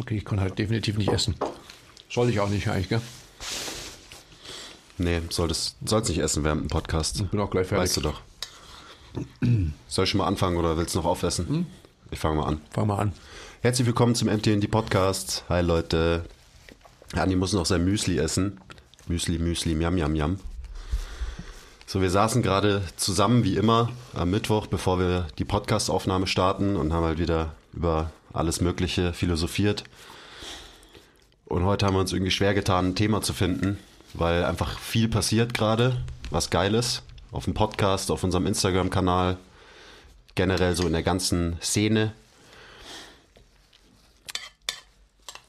[0.00, 1.36] Okay, ich kann halt definitiv nicht essen.
[2.10, 3.00] Soll ich auch nicht eigentlich, gell?
[4.98, 7.20] Nee, solltest, sollst nicht essen während dem Podcast.
[7.20, 7.82] Ich bin auch gleich fertig.
[7.84, 8.20] Weißt du doch.
[9.88, 11.48] Soll ich schon mal anfangen oder willst du noch aufessen?
[11.48, 11.66] Hm?
[12.10, 12.60] Ich fange mal an.
[12.70, 13.12] Fang mal an.
[13.62, 15.44] Herzlich willkommen zum MTND Podcast.
[15.48, 16.24] Hi Leute.
[17.14, 18.60] Andi muss noch sein Müsli essen.
[19.06, 20.40] Müsli, Müsli, miam, miam, miam.
[21.86, 26.92] So, wir saßen gerade zusammen wie immer am Mittwoch, bevor wir die Podcast-Aufnahme starten und
[26.92, 29.84] haben halt wieder über alles Mögliche philosophiert.
[31.46, 33.78] Und heute haben wir uns irgendwie schwer getan, ein Thema zu finden,
[34.12, 35.96] weil einfach viel passiert gerade,
[36.30, 37.02] was geil ist.
[37.32, 39.38] Auf dem Podcast, auf unserem Instagram-Kanal,
[40.34, 42.12] generell so in der ganzen Szene.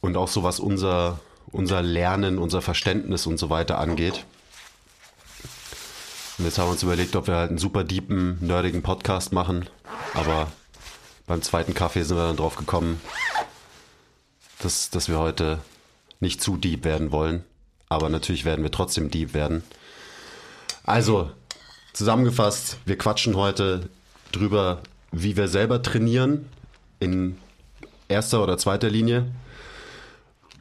[0.02, 1.20] Und auch so was unser,
[1.52, 4.26] unser Lernen, unser Verständnis und so weiter angeht.
[6.38, 9.70] Und jetzt haben wir uns überlegt, ob wir halt einen super deepen, nerdigen Podcast machen.
[10.13, 10.52] Aber
[11.27, 13.02] beim zweiten Kaffee sind wir dann drauf gekommen,
[14.59, 15.59] dass, dass wir heute
[16.20, 17.43] nicht zu deep werden wollen.
[17.90, 19.63] Aber natürlich werden wir trotzdem deep werden.
[20.84, 21.31] Also,
[21.93, 23.90] zusammengefasst, wir quatschen heute
[24.31, 24.81] drüber,
[25.12, 26.48] wie wir selber trainieren
[26.99, 27.37] in
[28.07, 29.26] erster oder zweiter Linie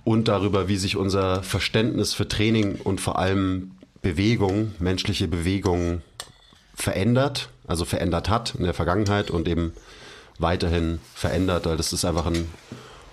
[0.04, 6.02] und darüber, wie sich unser Verständnis für Training und vor allem Bewegung, menschliche Bewegung
[6.74, 9.72] verändert, also verändert hat in der Vergangenheit und eben
[10.38, 12.48] weiterhin verändert, weil das ist einfach ein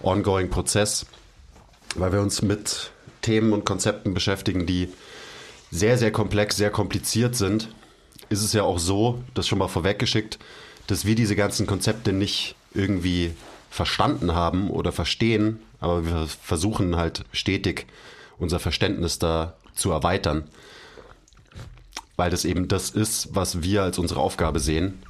[0.02, 1.06] ongoing Prozess,
[1.96, 2.92] weil wir uns mit
[3.22, 4.90] Themen und Konzepten beschäftigen, die
[5.70, 7.70] sehr, sehr komplex, sehr kompliziert sind,
[8.30, 10.40] ist es ja auch so, das schon mal vorweggeschickt,
[10.88, 13.34] dass wir diese ganzen Konzepte nicht irgendwie
[13.70, 17.88] verstanden haben oder verstehen, aber wir versuchen halt stetig
[18.38, 20.44] unser Verständnis da zu erweitern,
[22.18, 25.02] weil das eben das ist, was wir als unsere Aufgabe sehen,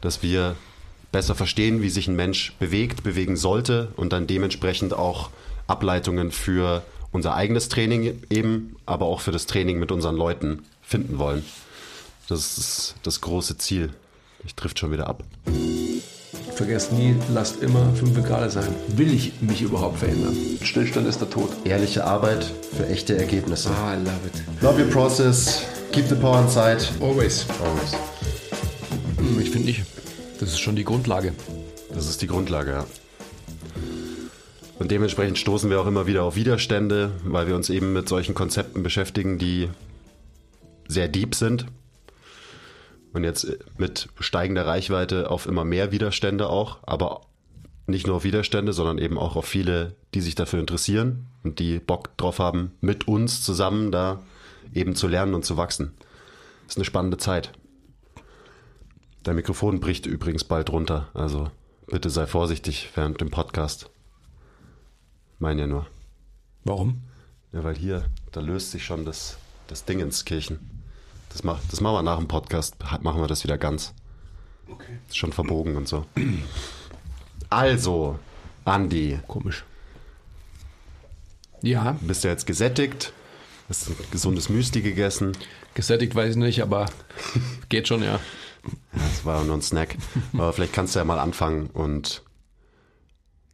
[0.00, 0.56] dass wir
[1.12, 5.30] besser verstehen, wie sich ein Mensch bewegt, bewegen sollte und dann dementsprechend auch
[5.66, 6.82] Ableitungen für
[7.12, 11.44] unser eigenes Training eben, aber auch für das Training mit unseren Leuten finden wollen.
[12.28, 13.90] Das ist das große Ziel.
[14.44, 15.22] Ich trifft schon wieder ab.
[16.54, 18.74] Vergesst nie, lasst immer 5 Grad sein.
[18.96, 20.36] Will ich mich überhaupt verändern?
[20.62, 21.50] Stillstand ist der Tod.
[21.64, 23.70] Ehrliche Arbeit für echte Ergebnisse.
[23.70, 24.62] Ah, I love it.
[24.62, 25.62] Love your process.
[25.92, 26.78] Keep the power inside.
[27.00, 27.46] Always.
[27.62, 27.92] Always.
[29.18, 29.82] Hm, Ich finde nicht.
[30.42, 31.34] Das ist schon die Grundlage.
[31.94, 32.86] Das ist die Grundlage, ja.
[34.80, 38.34] Und dementsprechend stoßen wir auch immer wieder auf Widerstände, weil wir uns eben mit solchen
[38.34, 39.70] Konzepten beschäftigen, die
[40.88, 41.66] sehr deep sind.
[43.12, 47.20] Und jetzt mit steigender Reichweite auf immer mehr Widerstände auch, aber
[47.86, 51.78] nicht nur auf Widerstände, sondern eben auch auf viele, die sich dafür interessieren und die
[51.78, 54.20] Bock drauf haben, mit uns zusammen da
[54.74, 55.92] eben zu lernen und zu wachsen.
[56.64, 57.52] Das ist eine spannende Zeit.
[59.22, 61.50] Dein Mikrofon bricht übrigens bald runter, also
[61.86, 63.88] bitte sei vorsichtig während dem Podcast.
[65.38, 65.86] Mein ja nur.
[66.64, 67.02] Warum?
[67.52, 69.36] Ja, weil hier, da löst sich schon das,
[69.68, 70.58] das Ding ins Kirchen.
[71.28, 73.94] Das, mach, das machen wir nach dem Podcast, machen wir das wieder ganz.
[74.68, 74.98] Okay.
[75.08, 76.04] Ist schon verbogen und so.
[77.48, 78.18] Also,
[78.64, 79.64] Andi, Komisch.
[81.60, 83.12] Ja, bist du jetzt gesättigt?
[83.68, 85.36] Hast ein gesundes Müsli gegessen?
[85.74, 86.86] gesättigt weiß ich nicht, aber
[87.68, 88.18] geht schon, ja.
[88.92, 89.96] Das war nur ein Snack.
[90.32, 92.22] Aber vielleicht kannst du ja mal anfangen und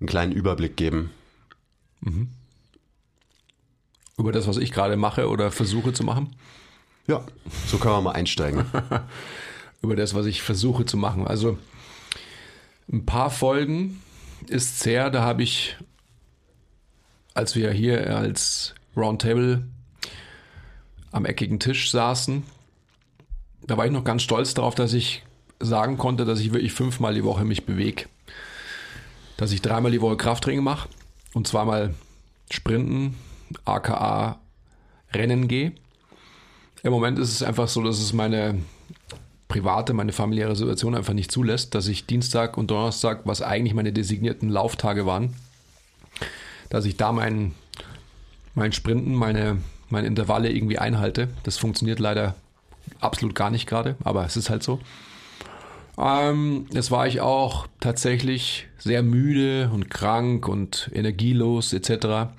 [0.00, 1.10] einen kleinen Überblick geben.
[4.16, 6.36] Über das, was ich gerade mache oder versuche zu machen.
[7.06, 7.24] Ja,
[7.66, 8.64] so können wir mal einsteigen.
[9.82, 11.26] Über das, was ich versuche zu machen.
[11.26, 11.58] Also
[12.91, 14.02] ein paar Folgen
[14.47, 15.76] ist her, da habe ich,
[17.34, 19.66] als wir hier als Roundtable
[21.12, 22.42] am eckigen Tisch saßen,
[23.68, 25.22] da war ich noch ganz stolz darauf, dass ich
[25.60, 28.06] sagen konnte, dass ich wirklich fünfmal die Woche mich bewege.
[29.36, 30.88] Dass ich dreimal die Woche Krafttraining mache
[31.34, 31.94] und zweimal
[32.50, 33.14] Sprinten,
[33.64, 34.40] aka
[35.12, 35.72] Rennen gehe.
[36.82, 38.58] Im Moment ist es einfach so, dass es meine
[39.48, 43.92] private, meine familiäre Situation einfach nicht zulässt, dass ich Dienstag und Donnerstag, was eigentlich meine
[43.92, 45.34] designierten Lauftage waren,
[46.71, 47.54] dass ich da mein,
[48.54, 49.59] mein Sprinten, meine,
[49.91, 51.28] meine Intervalle irgendwie einhalte.
[51.42, 52.34] Das funktioniert leider
[53.00, 54.80] absolut gar nicht gerade, aber es ist halt so.
[55.98, 62.30] Ähm, jetzt war ich auch tatsächlich sehr müde und krank und energielos etc.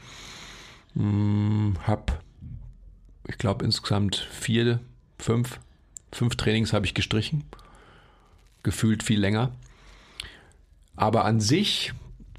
[0.96, 2.24] Hm, hab,
[3.28, 4.80] ich glaube, insgesamt vier,
[5.18, 5.60] fünf,
[6.14, 7.44] fünf Trainings habe ich gestrichen.
[8.64, 9.52] Gefühlt viel länger.
[10.96, 11.94] Aber an sich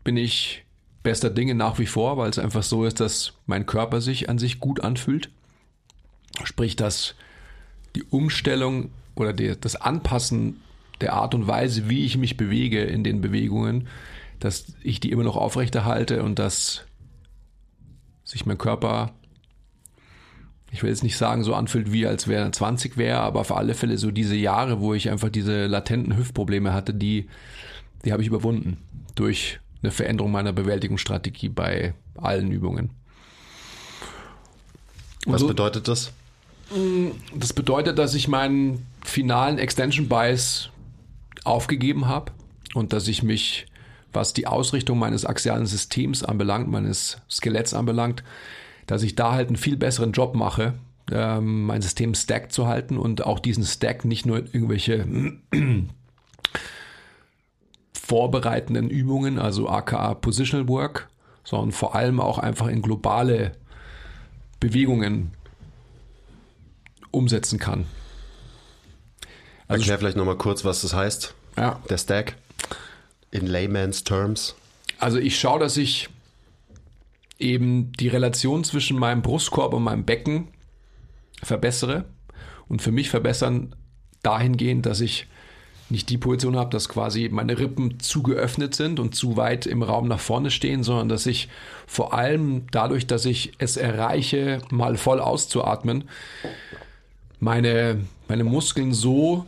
[0.04, 0.64] bin ich
[1.02, 4.38] bester Dinge nach wie vor, weil es einfach so ist, dass mein Körper sich an
[4.38, 5.30] sich gut anfühlt.
[6.44, 7.14] Sprich, dass
[7.96, 10.60] die Umstellung oder die, das Anpassen
[11.00, 13.88] der Art und Weise, wie ich mich bewege in den Bewegungen,
[14.38, 16.84] dass ich die immer noch aufrechterhalte und dass
[18.24, 19.12] sich mein Körper,
[20.70, 23.52] ich will jetzt nicht sagen, so anfühlt, wie als wäre er 20 wäre, aber auf
[23.54, 27.28] alle Fälle so diese Jahre, wo ich einfach diese latenten Hüftprobleme hatte, die,
[28.04, 28.78] die habe ich überwunden
[29.14, 32.90] durch eine Veränderung meiner Bewältigungsstrategie bei allen Übungen.
[35.26, 36.12] Und Was so, bedeutet das?
[37.34, 40.70] Das bedeutet, dass ich meinen finalen Extension Bias
[41.44, 42.32] aufgegeben habe
[42.74, 43.66] und dass ich mich,
[44.12, 48.22] was die Ausrichtung meines axialen Systems anbelangt, meines Skeletts anbelangt,
[48.86, 50.74] dass ich da halt einen viel besseren Job mache,
[51.10, 55.06] ähm, mein System stack zu halten und auch diesen Stack nicht nur in irgendwelche
[57.92, 61.08] vorbereitenden Übungen, also aka Positional Work,
[61.42, 63.52] sondern vor allem auch einfach in globale
[64.60, 65.32] Bewegungen
[67.10, 67.86] umsetzen kann.
[69.68, 71.34] Also Erklär vielleicht nochmal kurz, was das heißt.
[71.56, 71.80] Ja.
[71.88, 72.36] Der Stack.
[73.30, 74.56] In layman's terms.
[74.98, 76.08] Also ich schaue, dass ich
[77.38, 80.48] eben die Relation zwischen meinem Brustkorb und meinem Becken
[81.42, 82.04] verbessere.
[82.68, 83.74] Und für mich verbessern
[84.22, 85.26] dahingehend, dass ich
[85.90, 89.82] nicht die Position habe, dass quasi meine Rippen zu geöffnet sind und zu weit im
[89.82, 91.48] Raum nach vorne stehen, sondern dass ich
[91.86, 96.04] vor allem dadurch, dass ich es erreiche, mal voll auszuatmen,
[97.40, 99.46] meine, meine Muskeln so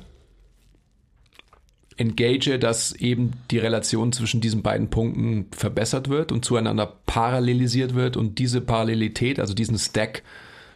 [1.97, 8.17] engage, dass eben die Relation zwischen diesen beiden Punkten verbessert wird und zueinander parallelisiert wird
[8.17, 10.23] und diese Parallelität, also diesen Stack,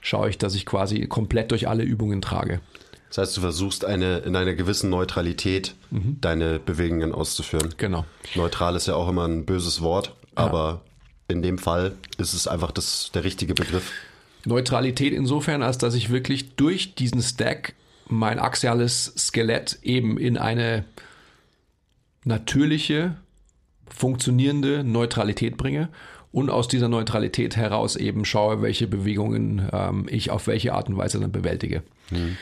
[0.01, 2.61] schaue ich, dass ich quasi komplett durch alle Übungen trage.
[3.09, 6.19] Das heißt, du versuchst eine, in einer gewissen Neutralität mhm.
[6.21, 7.75] deine Bewegungen auszuführen.
[7.77, 8.05] Genau.
[8.35, 10.45] Neutral ist ja auch immer ein böses Wort, ja.
[10.45, 10.83] aber
[11.29, 13.91] in dem Fall ist es einfach das, der richtige Begriff.
[14.47, 17.75] Neutralität insofern, als dass ich wirklich durch diesen Stack
[18.09, 20.85] mein axiales Skelett eben in eine
[22.25, 23.17] natürliche,
[23.89, 25.89] funktionierende Neutralität bringe
[26.33, 30.97] und aus dieser Neutralität heraus eben schaue, welche Bewegungen ähm, ich auf welche Art und
[30.97, 31.83] Weise dann bewältige.
[32.11, 32.37] Mhm.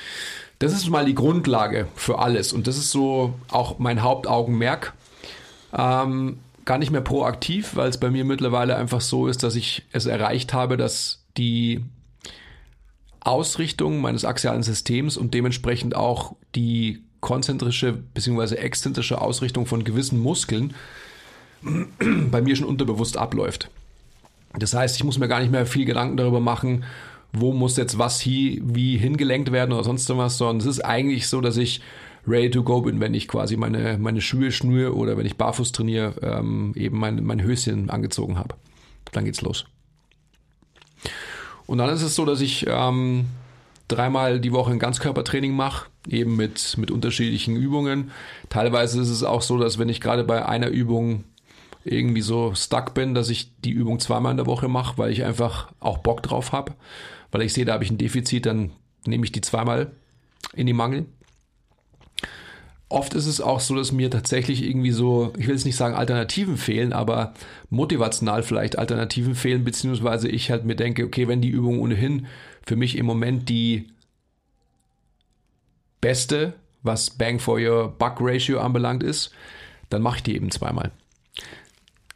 [0.59, 4.95] Das ist mal die Grundlage für alles und das ist so auch mein Hauptaugenmerk.
[5.77, 9.83] Ähm, gar nicht mehr proaktiv, weil es bei mir mittlerweile einfach so ist, dass ich
[9.93, 11.83] es erreicht habe, dass die
[13.25, 18.57] Ausrichtung meines axialen Systems und dementsprechend auch die konzentrische bzw.
[18.57, 20.75] exzentrische Ausrichtung von gewissen Muskeln
[22.31, 23.71] bei mir schon unterbewusst abläuft.
[24.53, 26.85] Das heißt, ich muss mir gar nicht mehr viel Gedanken darüber machen,
[27.33, 31.27] wo muss jetzt was hier, wie hingelenkt werden oder sonst was, sondern es ist eigentlich
[31.27, 31.81] so, dass ich
[32.27, 35.73] ready to go bin, wenn ich quasi meine, meine Schuhe schnüre oder wenn ich barfuß
[35.73, 38.55] trainiere, ähm, eben mein, mein Höschen angezogen habe.
[39.13, 39.67] Dann geht's los.
[41.67, 43.27] Und dann ist es so, dass ich ähm,
[43.89, 48.11] dreimal die Woche ein Ganzkörpertraining mache, eben mit, mit unterschiedlichen Übungen.
[48.49, 51.25] Teilweise ist es auch so, dass wenn ich gerade bei einer Übung
[51.85, 55.25] irgendwie so stuck bin, dass ich die Übung zweimal in der Woche mache, weil ich
[55.25, 56.73] einfach auch Bock drauf habe,
[57.31, 58.73] weil ich sehe, da habe ich ein Defizit, dann
[59.07, 59.93] nehme ich die zweimal
[60.55, 61.07] in die Mangel.
[62.95, 65.97] Oft ist es auch so, dass mir tatsächlich irgendwie so, ich will jetzt nicht sagen
[65.97, 67.35] Alternativen fehlen, aber
[67.69, 72.29] motivational vielleicht Alternativen fehlen, beziehungsweise ich halt mir denke, okay, wenn die Übung ohnehin
[72.65, 73.89] für mich im Moment die
[76.01, 76.53] beste,
[76.85, 79.33] was Bang for Your Buck Ratio anbelangt ist,
[79.91, 80.93] dann mache ich die eben zweimal.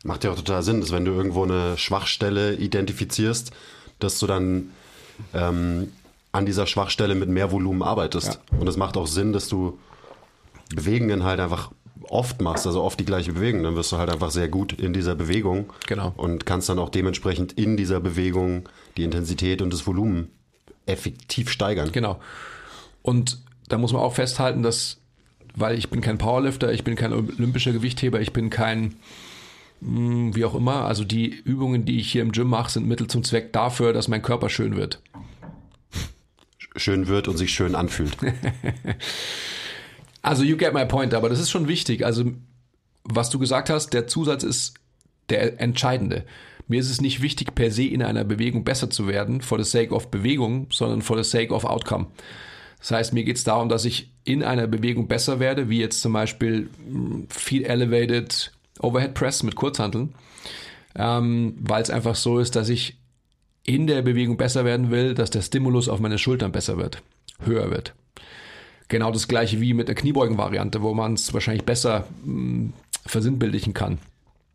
[0.04, 3.50] Macht ja auch total Sinn, dass wenn du irgendwo eine Schwachstelle identifizierst,
[3.98, 4.70] dass du dann
[5.34, 5.90] ähm,
[6.30, 8.38] an dieser Schwachstelle mit mehr Volumen arbeitest.
[8.52, 8.58] Ja.
[8.60, 9.76] Und es macht auch Sinn, dass du
[10.74, 11.72] Bewegungen halt einfach
[12.10, 14.92] oft machst, also oft die gleiche Bewegung, dann wirst du halt einfach sehr gut in
[14.92, 15.72] dieser Bewegung.
[15.86, 16.12] Genau.
[16.16, 20.30] Und kannst dann auch dementsprechend in dieser Bewegung die Intensität und das Volumen
[20.86, 21.92] effektiv steigern.
[21.92, 22.20] Genau.
[23.02, 24.98] Und da muss man auch festhalten, dass,
[25.54, 28.96] weil ich bin kein Powerlifter, ich bin kein olympischer Gewichtheber, ich bin kein
[29.80, 33.06] hm, wie auch immer, also die Übungen, die ich hier im Gym mache, sind Mittel
[33.06, 35.00] zum Zweck dafür, dass mein Körper schön wird.
[36.76, 38.16] Schön wird und sich schön anfühlt.
[40.28, 42.04] also you get my point, aber das ist schon wichtig.
[42.04, 42.32] Also
[43.02, 44.74] was du gesagt hast, der Zusatz ist
[45.30, 46.24] der entscheidende.
[46.66, 49.68] Mir ist es nicht wichtig, per se in einer Bewegung besser zu werden, for the
[49.68, 52.08] sake of Bewegung, sondern for the sake of Outcome.
[52.78, 56.02] Das heißt, mir geht es darum, dass ich in einer Bewegung besser werde, wie jetzt
[56.02, 60.14] zum Beispiel hm, viel Elevated Overhead Press mit Kurzhanteln,
[60.94, 62.98] ähm, weil es einfach so ist, dass ich
[63.64, 67.02] in der Bewegung besser werden will, dass der Stimulus auf meine Schultern besser wird,
[67.40, 67.94] höher wird.
[68.88, 72.72] Genau das gleiche wie mit der Kniebeugen-Variante, wo man es wahrscheinlich besser mh, hm,
[73.06, 73.98] versinnbildlichen kann.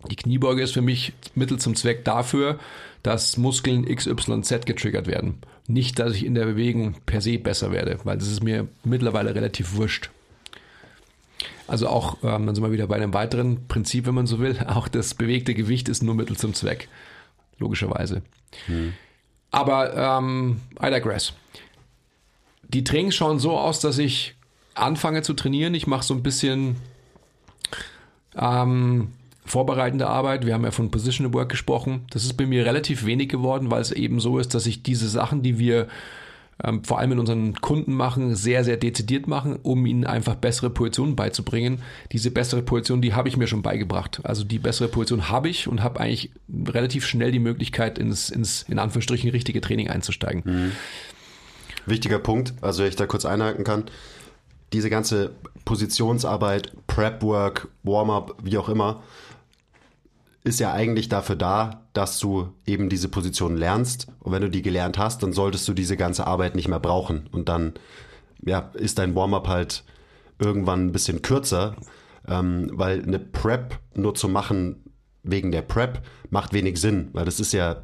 [0.10, 2.60] Die Kniebeuge ist für mich Mittel zum Zweck dafür,
[3.04, 5.40] dass Muskeln XYZ getriggert werden.
[5.68, 9.34] Nicht, dass ich in der Bewegung per se besser werde, weil das ist mir mittlerweile
[9.34, 10.10] relativ wurscht.
[11.68, 14.58] Also auch, ähm, dann sind wir wieder bei einem weiteren Prinzip, wenn man so will,
[14.68, 16.90] auch das bewegte Gewicht ist nur Mittel zum Zweck.
[17.60, 18.24] Logischerweise.
[18.66, 18.94] Hm.
[19.52, 21.34] Aber ähm, I digress.
[22.74, 24.36] Die Trainings schauen so aus, dass ich
[24.74, 25.76] anfange zu trainieren.
[25.76, 26.78] Ich mache so ein bisschen
[28.36, 29.10] ähm,
[29.46, 30.46] vorbereitende Arbeit.
[30.46, 32.06] Wir haben ja von Positional Work gesprochen.
[32.10, 35.08] Das ist bei mir relativ wenig geworden, weil es eben so ist, dass ich diese
[35.08, 35.88] Sachen, die wir
[36.64, 40.70] ähm, vor allem mit unseren Kunden machen, sehr, sehr dezidiert machen, um ihnen einfach bessere
[40.70, 41.82] Positionen beizubringen.
[42.12, 44.22] Diese bessere Position, die habe ich mir schon beigebracht.
[44.24, 46.32] Also die bessere Position habe ich und habe eigentlich
[46.66, 50.44] relativ schnell die Möglichkeit, ins, ins in Anführungsstrichen richtige Training einzusteigen.
[50.46, 50.72] Mhm.
[51.86, 53.86] Wichtiger Punkt, also wenn ich da kurz einhaken kann.
[54.72, 55.32] Diese ganze
[55.66, 59.04] Positionsarbeit, Prep-Work, Warm-up, wie auch immer,
[60.44, 64.08] ist ja eigentlich dafür da, dass du eben diese Position lernst.
[64.20, 67.30] Und wenn du die gelernt hast, dann solltest du diese ganze Arbeit nicht mehr brauchen.
[67.32, 67.74] Und dann
[68.46, 69.84] ja, ist dein Warm-up halt
[70.40, 71.76] irgendwann ein bisschen kürzer,
[72.28, 74.84] ähm, weil eine Prep nur zu machen
[75.24, 77.84] wegen der Prep macht wenig Sinn, weil das ist ja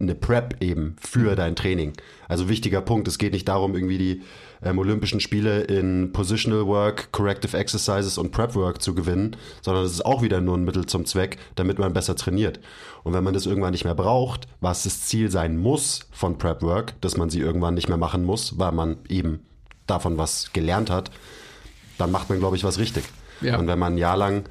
[0.00, 1.92] eine Prep eben für dein Training.
[2.26, 4.22] Also wichtiger Punkt, es geht nicht darum, irgendwie die
[4.62, 9.92] ähm, Olympischen Spiele in Positional Work, Corrective Exercises und Prep Work zu gewinnen, sondern es
[9.92, 12.58] ist auch wieder nur ein Mittel zum Zweck, damit man besser trainiert.
[13.04, 16.62] Und wenn man das irgendwann nicht mehr braucht, was das Ziel sein muss von Prep
[16.62, 19.40] Work, dass man sie irgendwann nicht mehr machen muss, weil man eben
[19.86, 21.10] davon was gelernt hat,
[21.98, 23.04] dann macht man, glaube ich, was richtig.
[23.40, 23.58] Ja.
[23.58, 24.44] Und wenn man ein Jahr lang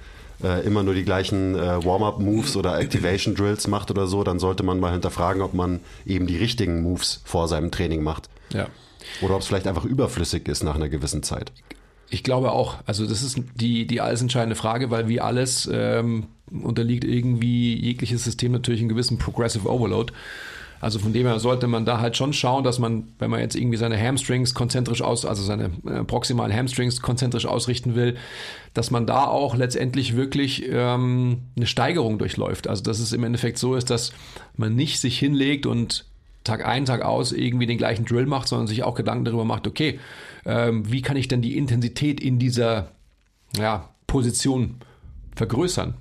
[0.44, 4.79] äh, immer nur die gleichen äh, Warm-up-Moves oder Activation-Drills macht oder so, dann sollte man
[4.79, 8.29] mal hinterfragen, ob man eben die richtigen Moves vor seinem Training macht.
[8.53, 8.67] Ja.
[9.22, 11.51] Oder ob es vielleicht einfach überflüssig ist nach einer gewissen Zeit.
[12.10, 12.75] Ich glaube auch.
[12.86, 18.24] Also das ist die, die alles entscheidende Frage, weil wie alles ähm, unterliegt irgendwie jegliches
[18.24, 20.13] System natürlich einem gewissen Progressive Overload.
[20.79, 23.55] Also von dem her sollte man da halt schon schauen, dass man, wenn man jetzt
[23.55, 28.17] irgendwie seine Hamstrings konzentrisch aus, also seine äh, proximalen Hamstrings konzentrisch ausrichten will,
[28.74, 32.67] dass man da auch letztendlich wirklich ähm, eine Steigerung durchläuft.
[32.67, 34.13] Also dass es im Endeffekt so ist, dass
[34.55, 36.05] man nicht sich hinlegt und
[36.43, 39.67] Tag ein, Tag aus irgendwie den gleichen Drill macht, sondern sich auch Gedanken darüber macht,
[39.67, 40.00] okay,
[40.46, 42.91] ähm, wie kann ich denn die Intensität in dieser
[43.57, 44.77] ja, Position
[45.36, 45.96] vergrößern?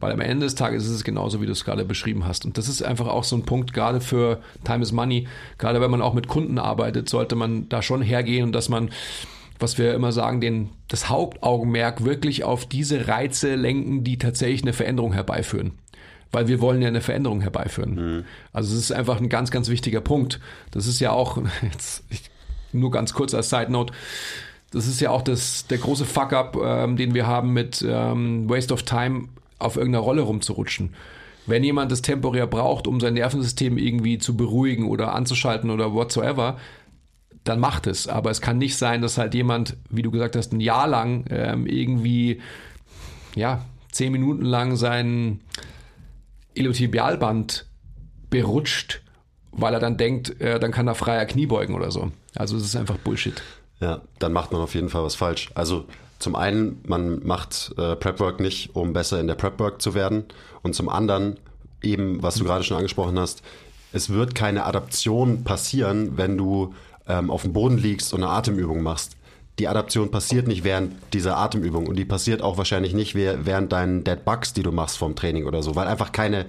[0.00, 2.44] Weil am Ende des Tages ist es genauso, wie du es gerade beschrieben hast.
[2.44, 5.90] Und das ist einfach auch so ein Punkt, gerade für Time is Money, gerade wenn
[5.90, 8.90] man auch mit Kunden arbeitet, sollte man da schon hergehen und dass man
[9.60, 14.72] was wir immer sagen, den, das Hauptaugenmerk wirklich auf diese Reize lenken, die tatsächlich eine
[14.72, 15.72] Veränderung herbeiführen
[16.34, 17.94] weil wir wollen ja eine Veränderung herbeiführen.
[17.94, 18.24] Mhm.
[18.52, 20.40] Also es ist einfach ein ganz, ganz wichtiger Punkt.
[20.72, 22.04] Das ist ja auch, jetzt,
[22.72, 23.94] nur ganz kurz als Side Note,
[24.72, 28.74] das ist ja auch das, der große Fuck-up, ähm, den wir haben mit ähm, Waste
[28.74, 30.94] of Time auf irgendeiner Rolle rumzurutschen.
[31.46, 36.58] Wenn jemand das temporär braucht, um sein Nervensystem irgendwie zu beruhigen oder anzuschalten oder whatsoever,
[37.44, 38.08] dann macht es.
[38.08, 41.26] Aber es kann nicht sein, dass halt jemand, wie du gesagt hast, ein Jahr lang
[41.28, 42.40] ähm, irgendwie,
[43.34, 45.40] ja, zehn Minuten lang seinen,
[46.54, 47.66] Iliotibialband
[48.30, 49.02] berutscht,
[49.52, 52.10] weil er dann denkt, äh, dann kann er freier Knie beugen oder so.
[52.34, 53.42] Also es ist einfach Bullshit.
[53.80, 55.50] Ja, dann macht man auf jeden Fall was falsch.
[55.54, 55.84] Also
[56.18, 60.24] zum einen, man macht äh, Prepwork nicht, um besser in der Prepwork zu werden.
[60.62, 61.36] Und zum anderen,
[61.82, 63.42] eben, was du gerade schon angesprochen hast,
[63.92, 66.74] es wird keine Adaption passieren, wenn du
[67.06, 69.16] ähm, auf dem Boden liegst und eine Atemübung machst
[69.58, 74.02] die Adaption passiert nicht während dieser Atemübung und die passiert auch wahrscheinlich nicht während deinen
[74.02, 76.46] Dead Bugs, die du machst vom Training oder so, weil einfach keine,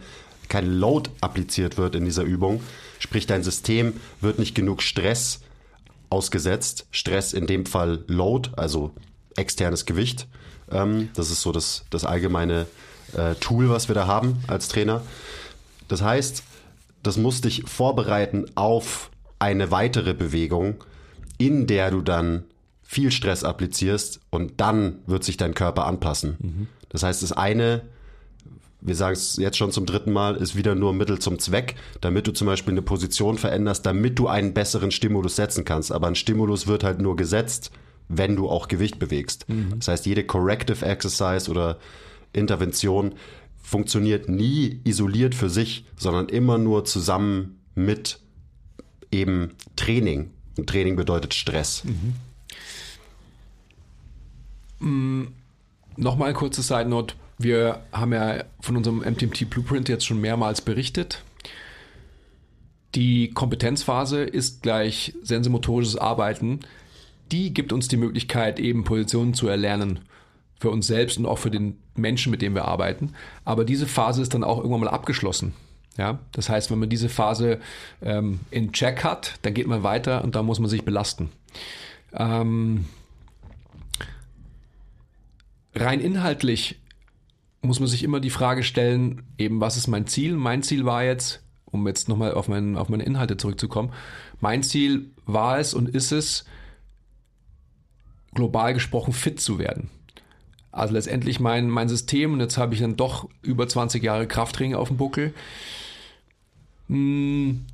[0.50, 2.62] kein Load appliziert wird in dieser Übung.
[2.98, 5.41] Sprich, dein System wird nicht genug Stress
[6.10, 6.88] ausgesetzt.
[6.91, 8.91] Stress in dem Fall Load, also
[9.35, 10.27] externes Gewicht.
[10.71, 12.67] Ähm, das ist so das, das allgemeine
[13.13, 15.01] äh, Tool, was wir da haben als Trainer.
[15.87, 16.43] Das heißt,
[17.03, 20.83] das muss dich vorbereiten auf eine weitere Bewegung,
[21.37, 22.45] in der du dann
[22.81, 26.37] viel Stress applizierst und dann wird sich dein Körper anpassen.
[26.39, 26.67] Mhm.
[26.89, 27.81] Das heißt, das eine,
[28.79, 32.27] wir sagen es jetzt schon zum dritten Mal, ist wieder nur Mittel zum Zweck, damit
[32.27, 35.91] du zum Beispiel eine Position veränderst, damit du einen besseren Stimulus setzen kannst.
[35.91, 37.71] Aber ein Stimulus wird halt nur gesetzt,
[38.07, 39.47] wenn du auch Gewicht bewegst.
[39.50, 39.75] Mhm.
[39.77, 41.79] Das heißt, jede Corrective Exercise oder
[42.33, 43.15] Intervention
[43.62, 48.19] funktioniert nie isoliert für sich, sondern immer nur zusammen mit
[49.12, 50.31] eben Training.
[50.57, 51.83] Und Training bedeutet Stress.
[51.83, 52.13] Mhm.
[54.79, 55.27] Mm,
[55.97, 57.15] Nochmal ein kurzes Side Note.
[57.38, 61.24] Wir haben ja von unserem MTMT Blueprint jetzt schon mehrmals berichtet.
[62.95, 66.62] Die Kompetenzphase ist gleich sensomotorisches Arbeiten.
[67.32, 70.00] Die gibt uns die Möglichkeit, eben Positionen zu erlernen.
[70.60, 73.13] Für uns selbst und auch für den Menschen, mit dem wir arbeiten.
[73.44, 75.53] Aber diese Phase ist dann auch irgendwann mal abgeschlossen.
[75.98, 77.60] Ja, das heißt, wenn man diese Phase
[78.01, 81.29] ähm, in Check hat, dann geht man weiter und da muss man sich belasten.
[82.13, 82.86] Ähm,
[85.74, 86.79] rein inhaltlich
[87.62, 90.36] muss man sich immer die Frage stellen, eben was ist mein Ziel?
[90.36, 93.91] Mein Ziel war jetzt, um jetzt nochmal auf, mein, auf meine Inhalte zurückzukommen,
[94.39, 96.46] mein Ziel war es und ist es,
[98.35, 99.89] global gesprochen fit zu werden.
[100.71, 104.75] Also letztendlich mein, mein System, und jetzt habe ich dann doch über 20 Jahre Krafttraining
[104.75, 105.33] auf dem Buckel,
[106.89, 107.65] mh, hm,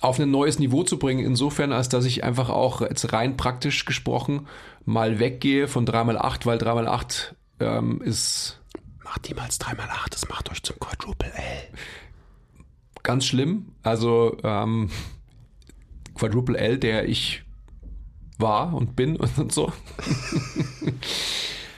[0.00, 3.84] auf ein neues Niveau zu bringen, insofern, als dass ich einfach auch jetzt rein praktisch
[3.84, 4.46] gesprochen
[4.84, 8.60] mal weggehe von 3x8, weil 3x8 ähm, ist.
[9.04, 11.68] Macht niemals 3x8, das macht euch zum Quadruple L.
[13.02, 13.72] Ganz schlimm.
[13.82, 14.90] Also ähm,
[16.14, 17.42] Quadruple L, der ich
[18.40, 19.72] war und bin und so.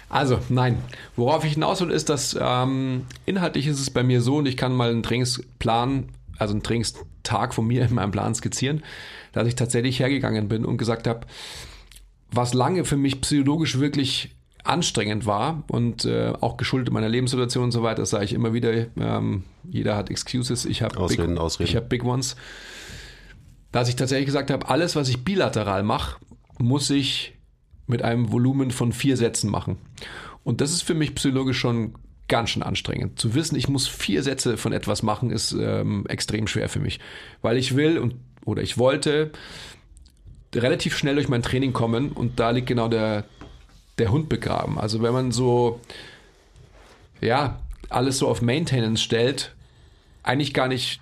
[0.08, 0.78] also, nein.
[1.16, 4.56] Worauf ich hinaus will, ist, dass ähm, inhaltlich ist es bei mir so und ich
[4.56, 8.82] kann mal einen Trainingsplan, also einen Trainingstag von mir in meinem Plan skizzieren,
[9.32, 11.26] dass ich tatsächlich hergegangen bin und gesagt habe,
[12.30, 17.72] was lange für mich psychologisch wirklich anstrengend war und äh, auch geschuldet meiner Lebenssituation und
[17.72, 21.20] so weiter, das sage ich immer wieder, ähm, jeder hat Excuses, ich habe Big,
[21.58, 22.36] ich hab Big Ones,
[23.72, 26.16] dass ich tatsächlich gesagt habe, alles, was ich bilateral mache,
[26.62, 27.34] muss ich
[27.86, 29.76] mit einem Volumen von vier Sätzen machen.
[30.44, 31.94] Und das ist für mich psychologisch schon
[32.28, 33.18] ganz schön anstrengend.
[33.18, 37.00] Zu wissen, ich muss vier Sätze von etwas machen, ist ähm, extrem schwer für mich.
[37.42, 38.14] Weil ich will und
[38.44, 39.30] oder ich wollte
[40.54, 43.24] relativ schnell durch mein Training kommen und da liegt genau der,
[43.98, 44.78] der Hund begraben.
[44.78, 45.80] Also wenn man so,
[47.20, 49.54] ja, alles so auf Maintenance stellt,
[50.22, 51.01] eigentlich gar nicht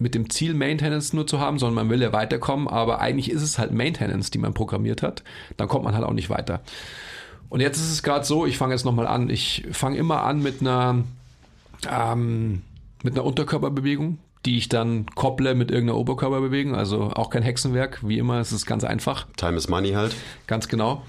[0.00, 3.42] mit dem Ziel, Maintenance nur zu haben, sondern man will ja weiterkommen, aber eigentlich ist
[3.42, 5.22] es halt Maintenance, die man programmiert hat.
[5.56, 6.60] Dann kommt man halt auch nicht weiter.
[7.48, 9.30] Und jetzt ist es gerade so, ich fange jetzt nochmal an.
[9.30, 11.04] Ich fange immer an mit einer,
[11.90, 12.62] ähm,
[13.02, 16.74] mit einer Unterkörperbewegung, die ich dann kopple mit irgendeiner Oberkörperbewegung.
[16.74, 19.26] Also auch kein Hexenwerk, wie immer, es ist ganz einfach.
[19.36, 20.14] Time is money halt.
[20.46, 21.02] Ganz genau.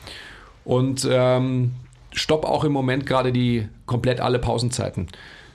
[0.64, 1.74] Und ähm,
[2.14, 5.08] stopp auch im Moment gerade die komplett alle Pausenzeiten.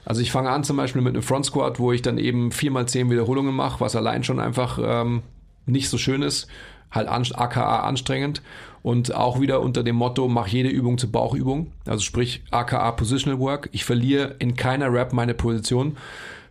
[0.05, 3.11] Also ich fange an zum Beispiel mit einem Front Squat, wo ich dann eben 4x10
[3.11, 5.23] Wiederholungen mache, was allein schon einfach ähm,
[5.67, 6.47] nicht so schön ist,
[6.91, 8.43] halt an, aka anstrengend
[8.83, 13.41] und auch wieder unter dem Motto, mach jede Übung zur Bauchübung, also sprich aka Positional
[13.41, 13.71] Work.
[13.73, 15.97] Ich verliere in keiner Rap meine Position.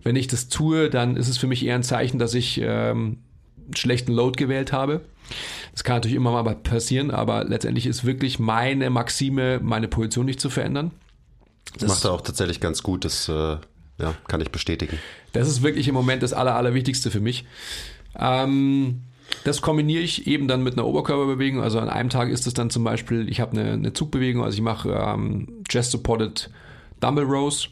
[0.01, 3.19] Wenn ich das tue, dann ist es für mich eher ein Zeichen, dass ich ähm,
[3.65, 5.01] einen schlechten Load gewählt habe.
[5.71, 10.41] Das kann natürlich immer mal passieren, aber letztendlich ist wirklich meine Maxime, meine Position nicht
[10.41, 10.91] zu verändern.
[11.79, 13.57] Das macht er auch tatsächlich ganz gut, das äh,
[13.99, 14.99] ja, kann ich bestätigen.
[15.31, 17.45] Das ist wirklich im Moment das Aller, Allerwichtigste für mich.
[18.17, 19.01] Ähm,
[19.43, 21.61] das kombiniere ich eben dann mit einer Oberkörperbewegung.
[21.61, 24.55] Also an einem Tag ist es dann zum Beispiel, ich habe eine, eine Zugbewegung, also
[24.55, 26.49] ich mache ähm, Chest-Supported
[26.99, 27.69] Dumbbell Rows,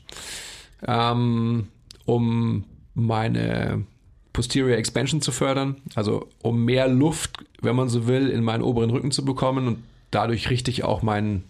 [0.88, 1.68] ähm,
[2.06, 3.86] um meine
[4.34, 8.90] Posterior Expansion zu fördern, also um mehr Luft, wenn man so will, in meinen oberen
[8.90, 11.44] Rücken zu bekommen und dadurch richte ich auch meinen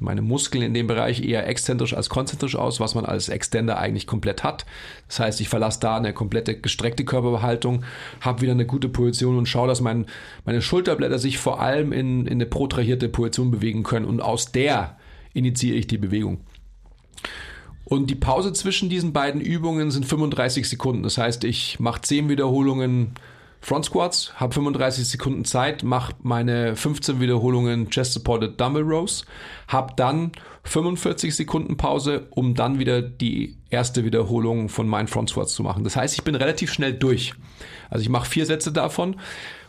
[0.00, 4.06] meine Muskeln in dem Bereich eher exzentrisch als konzentrisch aus, was man als Extender eigentlich
[4.06, 4.64] komplett hat.
[5.08, 7.84] Das heißt, ich verlasse da eine komplette gestreckte Körperbehaltung,
[8.20, 10.06] habe wieder eine gute Position und schaue, dass mein,
[10.44, 14.96] meine Schulterblätter sich vor allem in, in eine protrahierte Position bewegen können und aus der
[15.34, 16.40] initiiere ich die Bewegung.
[17.84, 21.02] Und die Pause zwischen diesen beiden Übungen sind 35 Sekunden.
[21.02, 23.14] Das heißt, ich mache 10 Wiederholungen
[23.60, 29.24] Front Squats, habe 35 Sekunden Zeit, mache meine 15 Wiederholungen Chest Supported Dumbbell Rows,
[29.66, 30.32] habe dann
[30.64, 35.84] 45 Sekunden Pause, um dann wieder die erste Wiederholung von meinen Front Squats zu machen.
[35.84, 37.34] Das heißt, ich bin relativ schnell durch.
[37.90, 39.16] Also ich mache vier Sätze davon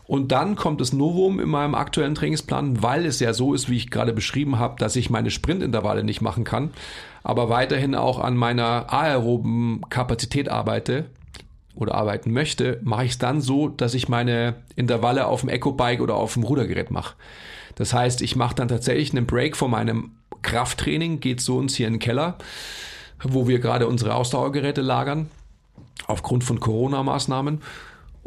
[0.06, 3.78] und dann kommt das Novum in meinem aktuellen Trainingsplan, weil es ja so ist, wie
[3.78, 6.72] ich gerade beschrieben habe, dass ich meine Sprintintervalle nicht machen kann,
[7.24, 11.06] aber weiterhin auch an meiner aeroben Kapazität arbeite
[11.80, 16.02] oder arbeiten möchte, mache ich es dann so, dass ich meine Intervalle auf dem Eco-Bike
[16.02, 17.16] oder auf dem Rudergerät mache.
[17.76, 20.12] Das heißt, ich mache dann tatsächlich einen Break von meinem
[20.42, 22.38] Krafttraining, geht zu uns hier in den Keller,
[23.24, 25.30] wo wir gerade unsere Ausdauergeräte lagern,
[26.08, 27.62] aufgrund von Corona-Maßnahmen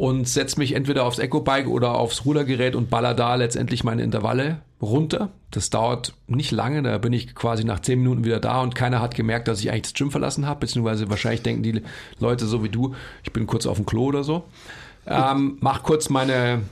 [0.02, 4.60] und setze mich entweder aufs Eco-Bike oder aufs Rudergerät und baller da letztendlich meine Intervalle
[4.80, 5.30] runter.
[5.52, 9.00] Das dauert nicht lange, da bin ich quasi nach zehn Minuten wieder da und keiner
[9.00, 11.82] hat gemerkt, dass ich eigentlich das Gym verlassen habe, beziehungsweise wahrscheinlich denken die
[12.18, 14.42] Leute so wie du, ich bin kurz auf dem Klo oder so.
[15.06, 16.62] Ähm, mach kurz meine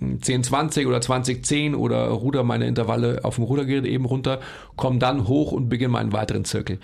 [0.00, 4.40] 10-20 oder 20-10 oder ruder meine Intervalle auf dem Rudergerät eben runter,
[4.76, 6.78] komm dann hoch und beginne meinen weiteren Zirkel.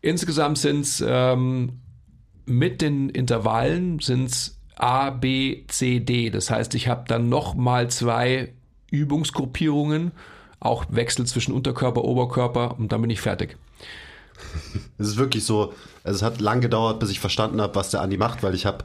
[0.00, 1.80] Insgesamt sind es ähm,
[2.46, 6.30] mit den Intervallen sind es A, B, C, D.
[6.30, 8.52] Das heißt, ich habe dann nochmal zwei
[8.90, 10.12] Übungsgruppierungen,
[10.60, 13.56] auch Wechsel zwischen Unterkörper, Oberkörper und dann bin ich fertig.
[14.98, 18.00] Es ist wirklich so, also es hat lang gedauert, bis ich verstanden habe, was der
[18.02, 18.84] Andi macht, weil ich habe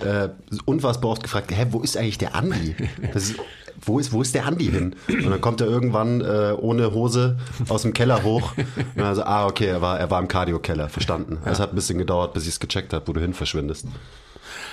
[0.00, 0.28] äh,
[0.64, 2.74] unfassbar oft gefragt, hä, wo ist eigentlich der Andi?
[3.14, 3.36] Ist,
[3.80, 4.96] wo, ist, wo ist der Andi hin?
[5.08, 8.52] Und dann kommt er irgendwann äh, ohne Hose aus dem Keller hoch.
[8.56, 11.38] Und dann so, ah, okay, er war, er war im Cardio-Keller, verstanden.
[11.44, 13.86] Es hat ein bisschen gedauert, bis ich es gecheckt habe, wo du hin verschwindest.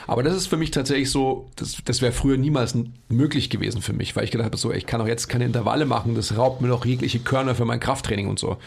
[0.08, 2.76] Aber das ist für mich tatsächlich so, das, das wäre früher niemals
[3.10, 5.86] möglich gewesen für mich, weil ich gedacht habe, so, ich kann auch jetzt keine Intervalle
[5.86, 8.58] machen, das raubt mir doch jegliche Körner für mein Krafttraining und so.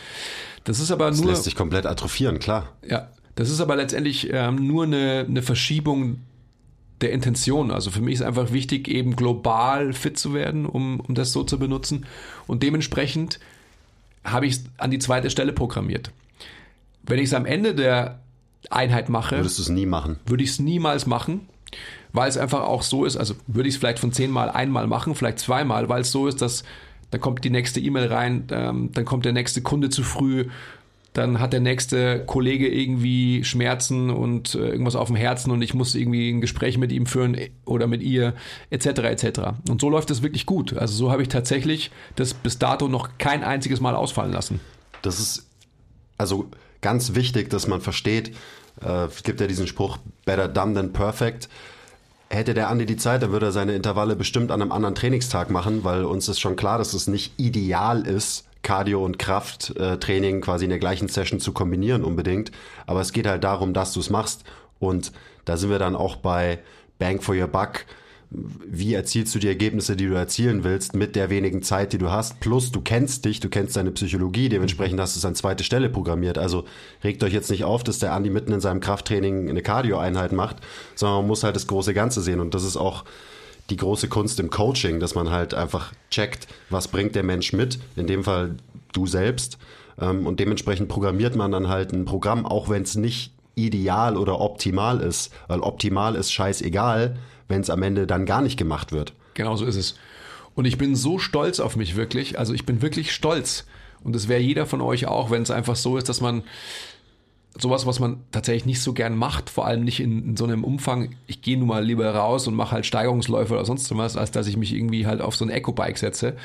[0.64, 1.30] Das ist aber Das nur.
[1.30, 2.72] lässt sich komplett atrophieren, klar.
[2.88, 6.20] Ja, das ist aber letztendlich ähm, nur eine, eine Verschiebung
[7.00, 7.70] der Intention.
[7.70, 11.42] Also für mich ist einfach wichtig, eben global fit zu werden, um, um das so
[11.42, 12.06] zu benutzen.
[12.46, 13.40] Und dementsprechend
[14.24, 16.12] habe ich es an die zweite Stelle programmiert.
[17.02, 18.20] Wenn ich es am Ende der
[18.72, 20.16] Einheit mache, Würdest du es nie machen?
[20.26, 21.42] würde ich es niemals machen,
[22.12, 25.14] weil es einfach auch so ist, also würde ich es vielleicht von zehnmal einmal machen,
[25.14, 26.64] vielleicht zweimal, weil es so ist, dass
[27.10, 30.46] dann kommt die nächste E-Mail rein, ähm, dann kommt der nächste Kunde zu früh,
[31.12, 35.72] dann hat der nächste Kollege irgendwie Schmerzen und äh, irgendwas auf dem Herzen und ich
[35.72, 38.34] muss irgendwie ein Gespräch mit ihm führen äh, oder mit ihr,
[38.70, 38.86] etc.
[38.86, 39.40] etc.
[39.68, 40.76] Und so läuft es wirklich gut.
[40.76, 44.58] Also so habe ich tatsächlich das bis dato noch kein einziges Mal ausfallen lassen.
[45.02, 45.46] Das ist
[46.18, 46.46] also
[46.84, 48.36] ganz wichtig, dass man versteht,
[48.82, 51.48] äh, gibt ja diesen Spruch, better done than perfect.
[52.28, 55.50] Hätte der Andi die Zeit, dann würde er seine Intervalle bestimmt an einem anderen Trainingstag
[55.50, 60.64] machen, weil uns ist schon klar, dass es nicht ideal ist, Cardio- und Krafttraining quasi
[60.64, 62.52] in der gleichen Session zu kombinieren unbedingt.
[62.86, 64.44] Aber es geht halt darum, dass du es machst.
[64.78, 65.12] Und
[65.46, 66.58] da sind wir dann auch bei
[66.98, 67.86] Bang for your Buck.
[68.66, 72.10] Wie erzielst du die Ergebnisse, die du erzielen willst, mit der wenigen Zeit, die du
[72.10, 72.40] hast?
[72.40, 75.88] Plus, du kennst dich, du kennst deine Psychologie, dementsprechend hast du es an zweite Stelle
[75.88, 76.36] programmiert.
[76.36, 76.64] Also
[77.04, 80.56] regt euch jetzt nicht auf, dass der Andi mitten in seinem Krafttraining eine Cardio-Einheit macht,
[80.96, 82.40] sondern man muss halt das große Ganze sehen.
[82.40, 83.04] Und das ist auch
[83.70, 87.78] die große Kunst im Coaching, dass man halt einfach checkt, was bringt der Mensch mit,
[87.96, 88.56] in dem Fall
[88.92, 89.58] du selbst.
[90.00, 94.40] Ähm, Und dementsprechend programmiert man dann halt ein Programm, auch wenn es nicht ideal oder
[94.40, 97.16] optimal ist, weil optimal ist scheißegal,
[97.48, 99.12] wenn es am Ende dann gar nicht gemacht wird.
[99.34, 99.96] Genau so ist es.
[100.54, 102.38] Und ich bin so stolz auf mich wirklich.
[102.38, 103.66] Also ich bin wirklich stolz.
[104.02, 106.42] Und das wäre jeder von euch auch, wenn es einfach so ist, dass man
[107.58, 110.64] sowas, was man tatsächlich nicht so gern macht, vor allem nicht in, in so einem
[110.64, 114.30] Umfang, ich gehe nun mal lieber raus und mache halt Steigerungsläufe oder sonst was, als
[114.32, 116.36] dass ich mich irgendwie halt auf so ein Eco-Bike setze.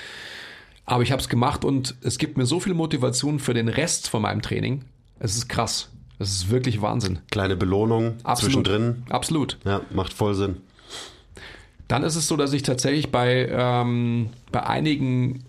[0.85, 4.09] Aber ich habe es gemacht und es gibt mir so viel Motivation für den Rest
[4.09, 4.85] von meinem Training.
[5.19, 5.89] Es ist krass.
[6.19, 7.19] Es ist wirklich Wahnsinn.
[7.31, 8.65] Kleine Belohnung Absolut.
[8.65, 9.03] zwischendrin.
[9.09, 9.57] Absolut.
[9.65, 10.57] Ja, macht voll Sinn.
[11.89, 15.43] Dann ist es so, dass ich tatsächlich bei, ähm, bei einigen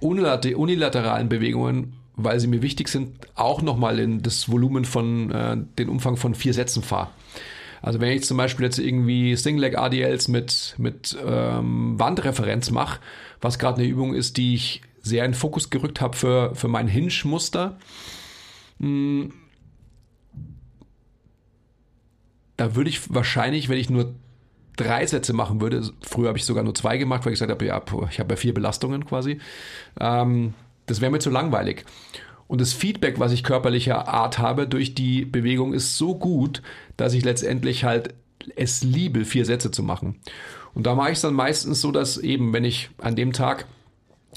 [0.00, 5.58] unilater unilateralen Bewegungen, weil sie mir wichtig sind, auch nochmal in das Volumen von, äh,
[5.78, 7.10] den Umfang von vier Sätzen fahre.
[7.82, 12.98] Also wenn ich zum Beispiel jetzt irgendwie Single-Leg ADLs mit, mit ähm, Wandreferenz mache,
[13.40, 16.88] was gerade eine Übung ist, die ich sehr in Fokus gerückt habe für, für mein
[16.88, 17.76] Hinge-Muster,
[22.56, 24.14] da würde ich wahrscheinlich, wenn ich nur
[24.76, 27.64] drei Sätze machen würde, früher habe ich sogar nur zwei gemacht, weil ich gesagt habe,
[27.64, 29.38] ja, ich habe ja vier Belastungen quasi,
[30.00, 30.54] ähm,
[30.86, 31.84] das wäre mir zu langweilig.
[32.48, 36.62] Und das Feedback, was ich körperlicher Art habe durch die Bewegung, ist so gut,
[36.96, 38.14] dass ich letztendlich halt
[38.56, 40.16] es liebe, vier Sätze zu machen.
[40.74, 43.66] Und da mache ich es dann meistens so, dass eben, wenn ich an dem Tag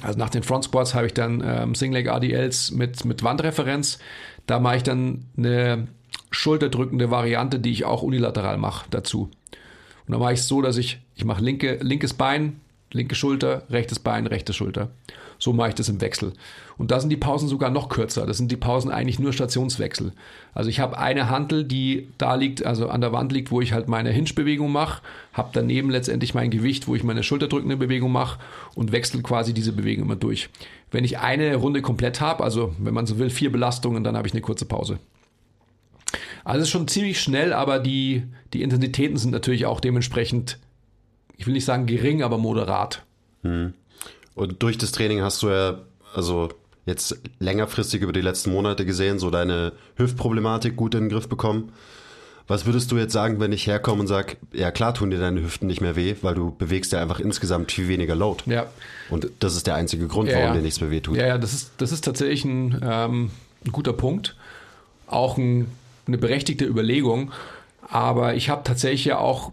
[0.02, 4.00] also nach den Front Squats habe ich dann ähm, Single Leg ADLs mit, mit Wandreferenz.
[4.45, 5.88] Da mache ich dann eine
[6.32, 9.32] schulterdrückende Variante, die ich auch unilateral mache dazu.
[10.08, 12.60] Und dann mache ich es so, dass ich, ich mache linke, linkes Bein,
[12.91, 14.89] linke Schulter, rechtes Bein, rechte Schulter.
[15.38, 16.34] So mache ich das im Wechsel.
[16.78, 18.26] Und da sind die Pausen sogar noch kürzer.
[18.26, 20.13] Das sind die Pausen eigentlich nur Stationswechsel.
[20.54, 23.74] Also ich habe eine Hantel, die da liegt, also an der Wand liegt, wo ich
[23.74, 25.02] halt meine Hinge-Bewegung mache,
[25.34, 28.39] habe daneben letztendlich mein Gewicht, wo ich meine schulterdrückende Bewegung mache
[28.76, 30.50] und wechsle quasi diese Bewegung immer durch.
[30.91, 34.28] Wenn ich eine Runde komplett habe, also wenn man so will, vier Belastungen, dann habe
[34.28, 35.00] ich eine kurze Pause.
[36.46, 40.60] Also es ist schon ziemlich schnell, aber die, die Intensitäten sind natürlich auch dementsprechend,
[41.36, 43.04] ich will nicht sagen gering, aber moderat.
[43.44, 45.80] Und durch das Training hast du ja,
[46.14, 46.50] also
[46.86, 51.72] jetzt längerfristig über die letzten Monate gesehen, so deine Hüftproblematik gut in den Griff bekommen.
[52.48, 55.42] Was würdest du jetzt sagen, wenn ich herkomme und sag, ja klar tun dir deine
[55.42, 58.44] Hüften nicht mehr weh, weil du bewegst ja einfach insgesamt viel weniger Load.
[58.46, 58.68] Ja.
[59.10, 60.54] Und das ist der einzige Grund, Ja, warum ja.
[60.54, 61.18] dir nichts mehr weh tut.
[61.18, 63.32] Ja, ja, das ist, das ist tatsächlich ein, ähm,
[63.66, 64.36] ein guter Punkt.
[65.08, 65.68] Auch ein,
[66.08, 67.32] eine berechtigte Überlegung.
[67.88, 69.52] Aber ich habe tatsächlich ja auch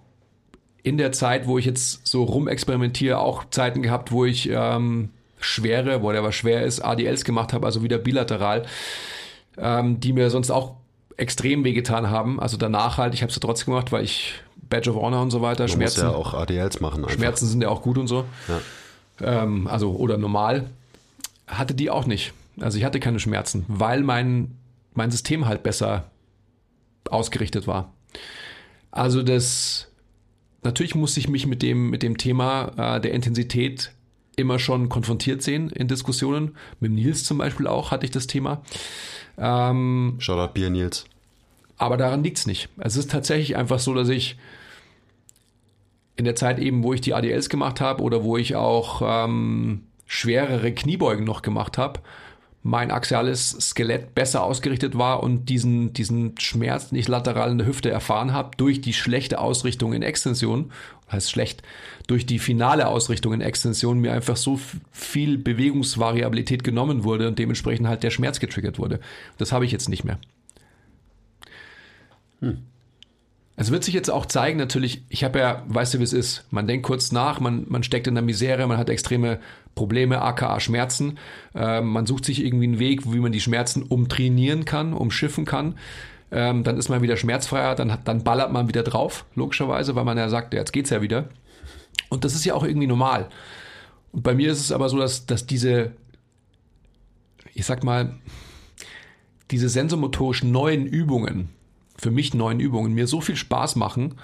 [0.83, 6.03] in der Zeit, wo ich jetzt so rumexperimentiere, auch Zeiten gehabt, wo ich ähm, schwere,
[6.03, 8.65] wo der was schwer ist, ADLs gemacht habe, also wieder bilateral,
[9.59, 10.75] ähm, die mir sonst auch
[11.17, 12.41] extrem wehgetan haben.
[12.41, 14.35] Also danach halt, ich habe es ja trotzdem gemacht, weil ich
[14.69, 16.01] Badge of Honor und so weiter, muss Schmerzen.
[16.01, 17.05] ja auch ADLs machen.
[17.05, 17.17] Einfach.
[17.17, 18.25] Schmerzen sind ja auch gut und so.
[19.21, 20.71] Ähm, also, oder normal.
[21.47, 22.33] Hatte die auch nicht.
[22.61, 24.57] Also ich hatte keine Schmerzen, weil mein,
[24.95, 26.05] mein System halt besser
[27.11, 27.93] ausgerichtet war.
[28.91, 29.91] Also das,
[30.63, 33.93] natürlich muss ich mich mit dem, mit dem Thema äh, der Intensität
[34.37, 36.57] immer schon konfrontiert sehen in Diskussionen.
[36.81, 38.63] Mit Nils zum Beispiel auch hatte ich das Thema.
[39.39, 41.07] Ähm, Shoutout Bier Nils.
[41.79, 42.69] Aber daran liegt es nicht.
[42.79, 44.37] Es ist tatsächlich einfach so, dass ich
[46.17, 49.85] in der Zeit eben, wo ich die ADLs gemacht habe oder wo ich auch ähm,
[50.07, 52.01] schwerere Kniebeugen noch gemacht habe,
[52.63, 57.91] mein axiales Skelett besser ausgerichtet war und diesen, diesen Schmerz nicht lateral in der Hüfte
[57.91, 60.71] erfahren habe durch die schlechte Ausrichtung in Extension,
[61.11, 61.63] heißt schlecht,
[62.07, 64.61] durch die finale Ausrichtung in Extension mir einfach so
[64.93, 69.01] viel Bewegungsvariabilität genommen wurde und dementsprechend halt der Schmerz getriggert wurde.
[69.39, 70.19] Das habe ich jetzt nicht mehr.
[72.41, 72.59] Hm.
[73.57, 76.47] Es wird sich jetzt auch zeigen, natürlich, ich habe ja, weißt du, wie es ist,
[76.51, 79.41] man denkt kurz nach, man, man steckt in der Misere, man hat extreme
[79.75, 81.19] Probleme, aka Schmerzen.
[81.55, 85.77] Ähm, man sucht sich irgendwie einen Weg, wie man die Schmerzen umtrainieren kann, umschiffen kann.
[86.31, 90.17] Ähm, dann ist man wieder schmerzfreier, dann, dann ballert man wieder drauf, logischerweise, weil man
[90.17, 91.29] ja sagt, jetzt geht's ja wieder.
[92.09, 93.29] Und das ist ja auch irgendwie normal.
[94.13, 95.93] Und bei mir ist es aber so, dass, dass diese,
[97.53, 98.15] ich sag mal,
[99.51, 101.51] diese sensomotorisch neuen Übungen,
[102.03, 104.17] für mich neuen Übungen mir so viel Spaß machen,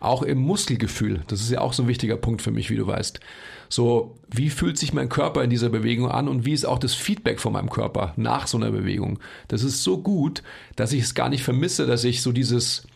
[0.00, 1.22] auch im Muskelgefühl.
[1.28, 3.20] Das ist ja auch so ein wichtiger Punkt für mich, wie du weißt.
[3.68, 6.94] So, wie fühlt sich mein Körper in dieser Bewegung an und wie ist auch das
[6.94, 9.18] Feedback von meinem Körper nach so einer Bewegung?
[9.48, 10.42] Das ist so gut,
[10.76, 12.86] dass ich es gar nicht vermisse, dass ich so dieses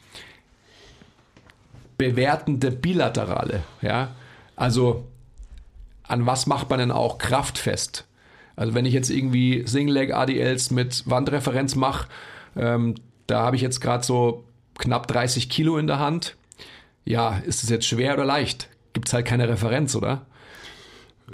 [1.97, 4.15] bewertende Bilaterale, ja,
[4.55, 5.07] also
[6.03, 8.05] an was macht man denn auch Kraft fest?
[8.55, 12.09] Also wenn ich jetzt irgendwie Single-Leg ADLs mit Wandreferenz mache,
[12.55, 12.97] ähm,
[13.27, 14.45] da habe ich jetzt gerade so
[14.79, 16.37] knapp 30 Kilo in der Hand.
[17.05, 18.69] Ja, ist es jetzt schwer oder leicht?
[18.93, 20.27] Gibt es halt keine Referenz, oder?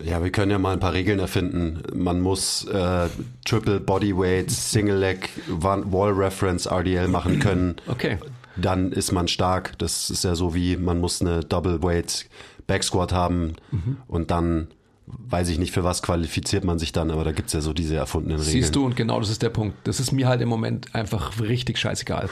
[0.02, 1.82] Ja, wir können ja mal ein paar Regeln erfinden.
[1.94, 3.08] Man muss äh,
[3.44, 7.76] Triple Bodyweight, Single Leg, Wall Reference, RDL machen können.
[7.86, 8.18] Okay.
[8.56, 9.78] Dann ist man stark.
[9.78, 12.26] Das ist ja so wie, man muss eine Double Weight
[12.66, 13.98] Back Squat haben mhm.
[14.08, 14.68] und dann
[15.18, 17.72] weiß ich nicht, für was qualifiziert man sich dann, aber da gibt es ja so
[17.72, 18.62] diese erfundenen Regeln.
[18.62, 19.76] Siehst du, und genau das ist der Punkt.
[19.84, 22.28] Das ist mir halt im Moment einfach richtig scheißegal.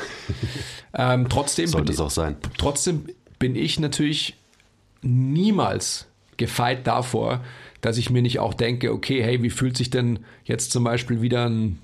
[0.95, 2.37] ähm, trotzdem Sollte es auch sein.
[2.59, 3.07] Trotzdem
[3.39, 4.37] bin ich natürlich
[5.03, 7.43] niemals gefeit davor,
[7.81, 11.23] dass ich mir nicht auch denke, okay, hey, wie fühlt sich denn jetzt zum Beispiel
[11.23, 11.79] wieder ein,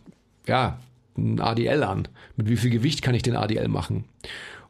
[0.46, 0.78] ja,
[1.16, 2.08] ein ADL an?
[2.36, 4.04] Mit wie viel Gewicht kann ich den ADL machen?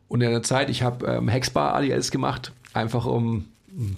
[0.08, 3.46] Und in der Zeit, ich habe ähm, Hexbar ADLs gemacht, einfach um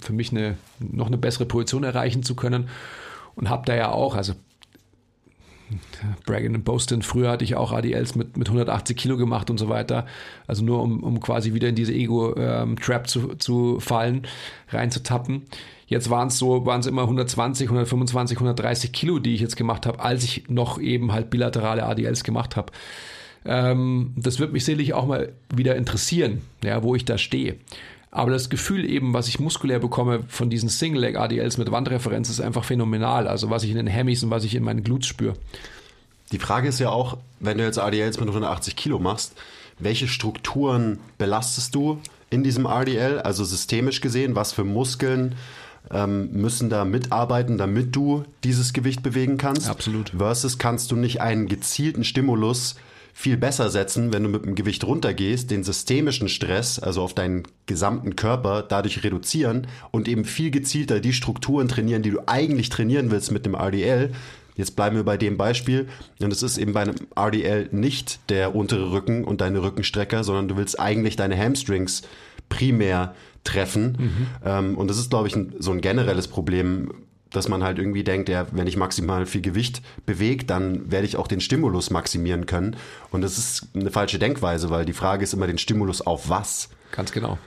[0.01, 2.69] für mich eine, noch eine bessere Position erreichen zu können.
[3.35, 4.33] Und habe da ja auch, also
[6.25, 9.69] Bragging and Boston, früher hatte ich auch ADLs mit, mit 180 Kilo gemacht und so
[9.69, 10.05] weiter.
[10.47, 14.23] Also nur um, um quasi wieder in diese Ego-Trap ähm, zu, zu fallen,
[14.69, 15.43] reinzutappen.
[15.87, 19.85] Jetzt waren es so, waren es immer 120, 125, 130 Kilo, die ich jetzt gemacht
[19.85, 22.71] habe, als ich noch eben halt bilaterale ADLs gemacht habe.
[23.45, 27.55] Ähm, das wird mich sicherlich auch mal wieder interessieren, ja, wo ich da stehe.
[28.11, 32.63] Aber das Gefühl eben, was ich muskulär bekomme von diesen Single-Leg-ADLs mit Wandreferenz, ist einfach
[32.63, 33.27] phänomenal.
[33.27, 35.35] Also was ich in den Hemmys und was ich in meinen Glutes spüre.
[36.31, 39.33] Die Frage ist ja auch, wenn du jetzt ADLs mit 180 Kilo machst,
[39.79, 43.19] welche Strukturen belastest du in diesem RDL?
[43.19, 45.35] Also systemisch gesehen, was für Muskeln
[45.91, 49.69] ähm, müssen da mitarbeiten, damit du dieses Gewicht bewegen kannst?
[49.69, 50.13] Absolut.
[50.17, 52.75] Versus kannst du nicht einen gezielten Stimulus
[53.19, 57.43] viel besser setzen, wenn du mit dem Gewicht runtergehst, den systemischen Stress, also auf deinen
[57.65, 63.11] gesamten Körper, dadurch reduzieren und eben viel gezielter die Strukturen trainieren, die du eigentlich trainieren
[63.11, 64.11] willst mit dem RDL.
[64.55, 65.89] Jetzt bleiben wir bei dem Beispiel.
[66.21, 70.47] Und es ist eben bei einem RDL nicht der untere Rücken und deine Rückenstrecker, sondern
[70.47, 72.03] du willst eigentlich deine Hamstrings
[72.47, 73.97] primär treffen.
[73.99, 74.27] Mhm.
[74.45, 76.93] Ähm, und das ist, glaube ich, so ein generelles Problem
[77.31, 81.15] dass man halt irgendwie denkt, ja, wenn ich maximal viel Gewicht bewege, dann werde ich
[81.15, 82.75] auch den Stimulus maximieren können.
[83.11, 86.69] Und das ist eine falsche Denkweise, weil die Frage ist immer den Stimulus auf was.
[86.91, 87.37] Ganz genau.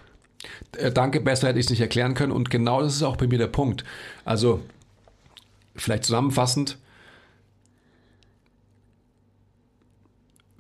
[0.77, 2.33] Äh, danke, besser hätte ich es nicht erklären können.
[2.33, 3.85] Und genau das ist auch bei mir der Punkt.
[4.25, 4.63] Also,
[5.75, 6.79] vielleicht zusammenfassend,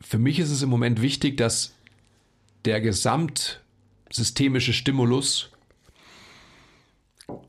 [0.00, 1.72] für mich ist es im Moment wichtig, dass
[2.64, 5.51] der gesamtsystemische Stimulus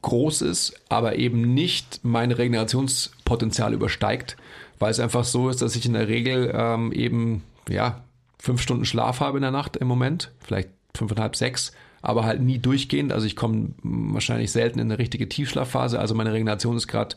[0.01, 4.38] groß ist, aber eben nicht mein Regenerationspotenzial übersteigt,
[4.79, 8.03] weil es einfach so ist, dass ich in der Regel ähm, eben ja
[8.38, 12.59] fünf Stunden Schlaf habe in der Nacht im Moment, vielleicht fünfeinhalb, sechs, aber halt nie
[12.59, 13.13] durchgehend.
[13.13, 15.99] Also ich komme wahrscheinlich selten in eine richtige Tiefschlafphase.
[15.99, 17.15] Also meine Regeneration ist gerade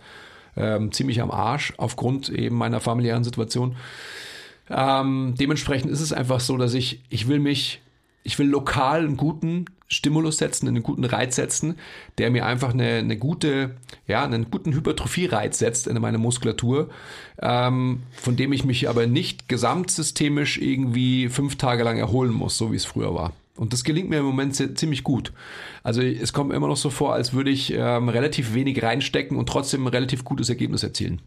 [0.56, 3.76] ähm, ziemlich am Arsch aufgrund eben meiner familiären Situation.
[4.70, 7.82] Ähm, dementsprechend ist es einfach so, dass ich, ich will mich,
[8.26, 11.76] ich will lokal einen guten Stimulus setzen, einen guten Reiz setzen,
[12.18, 13.76] der mir einfach eine, eine gute,
[14.08, 16.90] ja, einen guten Hypertrophie-Reiz setzt in meine Muskulatur,
[17.40, 22.72] ähm, von dem ich mich aber nicht gesamtsystemisch irgendwie fünf Tage lang erholen muss, so
[22.72, 23.32] wie es früher war.
[23.54, 25.32] Und das gelingt mir im Moment ziemlich gut.
[25.84, 29.38] Also es kommt mir immer noch so vor, als würde ich ähm, relativ wenig reinstecken
[29.38, 31.22] und trotzdem ein relativ gutes Ergebnis erzielen.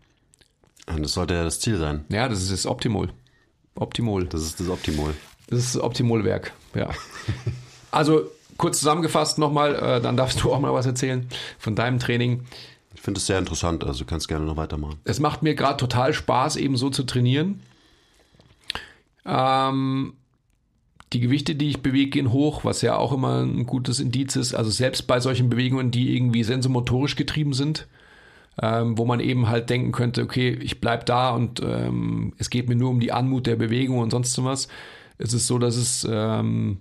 [0.86, 2.04] Und das sollte ja das Ziel sein.
[2.10, 3.10] Ja, das ist das Optimol.
[3.76, 4.26] Optimol.
[4.26, 5.16] Das ist das Optimol.
[5.50, 6.90] Das ist das Optimolwerk, ja.
[7.92, 12.46] Also kurz zusammengefasst nochmal, äh, dann darfst du auch mal was erzählen von deinem Training.
[12.94, 15.00] Ich finde es sehr interessant, also du kannst gerne noch weitermachen.
[15.06, 17.62] Es macht mir gerade total Spaß, eben so zu trainieren.
[19.26, 20.14] Ähm,
[21.14, 24.54] die Gewichte, die ich bewege, gehen hoch, was ja auch immer ein gutes Indiz ist.
[24.54, 27.88] Also selbst bei solchen Bewegungen, die irgendwie sensomotorisch getrieben sind,
[28.62, 32.70] ähm, wo man eben halt denken könnte, okay, ich bleib da und ähm, es geht
[32.70, 34.68] mir nur um die Anmut der Bewegung und sonst was.
[35.20, 36.80] Es ist so, dass es ähm,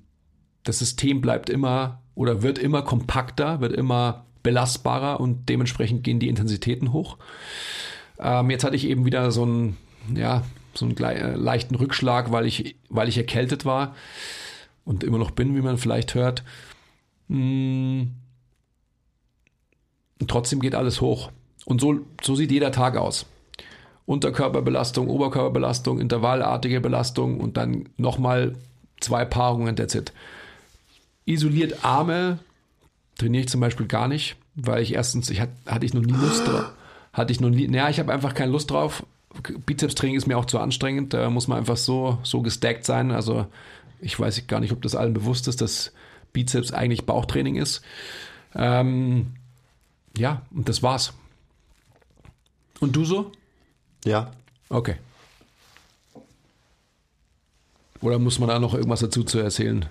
[0.65, 6.29] das System bleibt immer oder wird immer kompakter, wird immer belastbarer und dementsprechend gehen die
[6.29, 7.19] Intensitäten hoch.
[8.19, 9.77] Ähm, jetzt hatte ich eben wieder so einen,
[10.15, 13.95] ja, so einen äh, leichten Rückschlag, weil ich, weil ich erkältet war
[14.85, 16.45] und immer noch bin, wie man vielleicht hört.
[17.29, 18.15] Hm.
[20.21, 21.31] Und trotzdem geht alles hoch.
[21.65, 23.27] Und so, so sieht jeder Tag aus.
[24.09, 28.55] Unterkörperbelastung, Oberkörperbelastung, intervallartige Belastung und dann nochmal
[29.01, 30.15] zwei Paarungen, that's it.
[31.27, 32.39] Isoliert Arme
[33.19, 36.13] trainiere ich zum Beispiel gar nicht, weil ich erstens, ich hatte, hatte ich noch nie
[36.13, 36.73] Lust drauf.
[37.13, 39.05] Hatte ich noch nie, naja, ich habe einfach keine Lust drauf.
[39.67, 41.13] Bizeps-Training ist mir auch zu anstrengend.
[41.13, 43.11] Da muss man einfach so, so gestackt sein.
[43.11, 43.47] Also
[44.01, 45.93] ich weiß gar nicht, ob das allen bewusst ist, dass
[46.33, 47.83] Bizeps eigentlich Bauchtraining ist.
[48.55, 49.35] Ähm,
[50.17, 51.13] ja, und das war's.
[52.81, 53.33] Und du so?
[54.05, 54.33] Ja.
[54.69, 54.97] Okay.
[58.01, 59.87] Oder muss man da noch irgendwas dazu zu erzählen?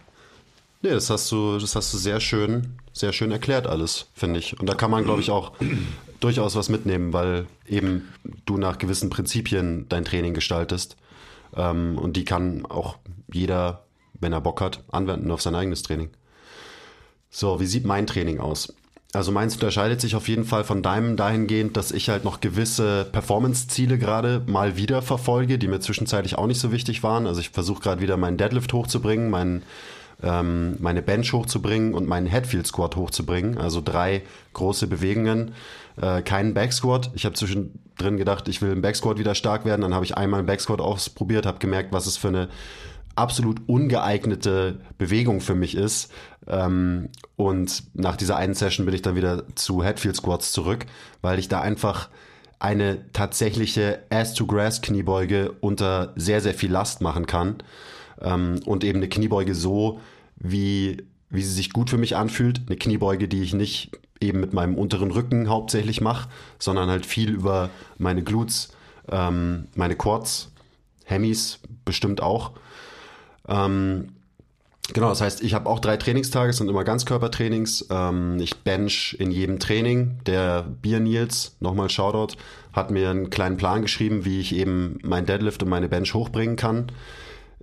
[0.81, 4.59] Nee, das hast du, das hast du sehr schön, sehr schön erklärt alles, finde ich.
[4.59, 5.53] Und da kann man, glaube ich, auch
[6.19, 8.07] durchaus was mitnehmen, weil eben
[8.45, 10.95] du nach gewissen Prinzipien dein Training gestaltest.
[11.55, 12.97] Ähm, und die kann auch
[13.31, 13.85] jeder,
[14.19, 16.09] wenn er Bock hat, anwenden auf sein eigenes Training.
[17.29, 18.73] So, wie sieht mein Training aus?
[19.17, 23.07] Also meins unterscheidet sich auf jeden Fall von deinem dahingehend, dass ich halt noch gewisse
[23.11, 27.25] Performance-Ziele gerade mal wieder verfolge, die mir zwischenzeitlich auch nicht so wichtig waren.
[27.25, 29.63] Also ich versuche gerade wieder meinen Deadlift hochzubringen, meinen
[30.21, 33.57] ähm, meine Bench hochzubringen und meinen Headfield Squat hochzubringen.
[33.57, 34.21] Also drei
[34.53, 35.53] große Bewegungen,
[35.99, 37.09] äh, keinen Back Squat.
[37.15, 39.81] Ich habe zwischendrin gedacht, ich will im Back Squat wieder stark werden.
[39.81, 42.49] Dann habe ich einmal einen Back Squat ausprobiert, habe gemerkt, was es für eine
[43.17, 46.11] absolut ungeeignete Bewegung für mich ist.
[46.47, 50.85] Ähm, und nach dieser einen Session bin ich dann wieder zu Headfield Squats zurück,
[51.21, 52.09] weil ich da einfach
[52.59, 57.57] eine tatsächliche Ass-to-Grass-Kniebeuge unter sehr, sehr viel Last machen kann
[58.21, 59.99] ähm, und eben eine Kniebeuge so,
[60.37, 62.61] wie, wie sie sich gut für mich anfühlt.
[62.67, 67.29] Eine Kniebeuge, die ich nicht eben mit meinem unteren Rücken hauptsächlich mache, sondern halt viel
[67.29, 68.69] über meine Glutes,
[69.09, 70.51] ähm, meine Quads,
[71.05, 72.51] Hemis bestimmt auch.
[73.47, 74.09] Ähm,
[74.93, 77.87] Genau, das heißt, ich habe auch drei Trainingstage, es sind immer Ganzkörpertrainings.
[77.89, 80.19] Ähm, ich bench in jedem Training.
[80.25, 82.37] Der Bier Nils, nochmal Shoutout,
[82.71, 86.55] hat mir einen kleinen Plan geschrieben, wie ich eben mein Deadlift und meine Bench hochbringen
[86.55, 86.91] kann.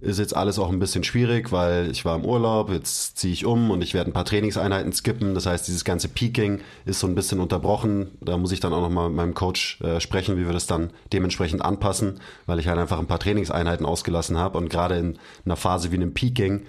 [0.00, 3.46] Ist jetzt alles auch ein bisschen schwierig, weil ich war im Urlaub, jetzt ziehe ich
[3.46, 5.34] um und ich werde ein paar Trainingseinheiten skippen.
[5.34, 8.10] Das heißt, dieses ganze Peaking ist so ein bisschen unterbrochen.
[8.20, 10.90] Da muss ich dann auch nochmal mit meinem Coach äh, sprechen, wie wir das dann
[11.12, 14.58] dementsprechend anpassen, weil ich halt einfach ein paar Trainingseinheiten ausgelassen habe.
[14.58, 16.66] Und gerade in einer Phase wie einem Peaking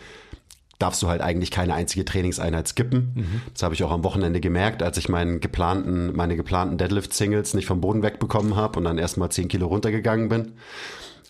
[0.79, 3.13] darfst du halt eigentlich keine einzige Trainingseinheit skippen.
[3.15, 3.41] Mhm.
[3.53, 7.65] Das habe ich auch am Wochenende gemerkt, als ich meinen geplanten, meine geplanten Deadlift-Singles nicht
[7.65, 10.53] vom Boden wegbekommen habe und dann erstmal 10 Kilo runtergegangen bin.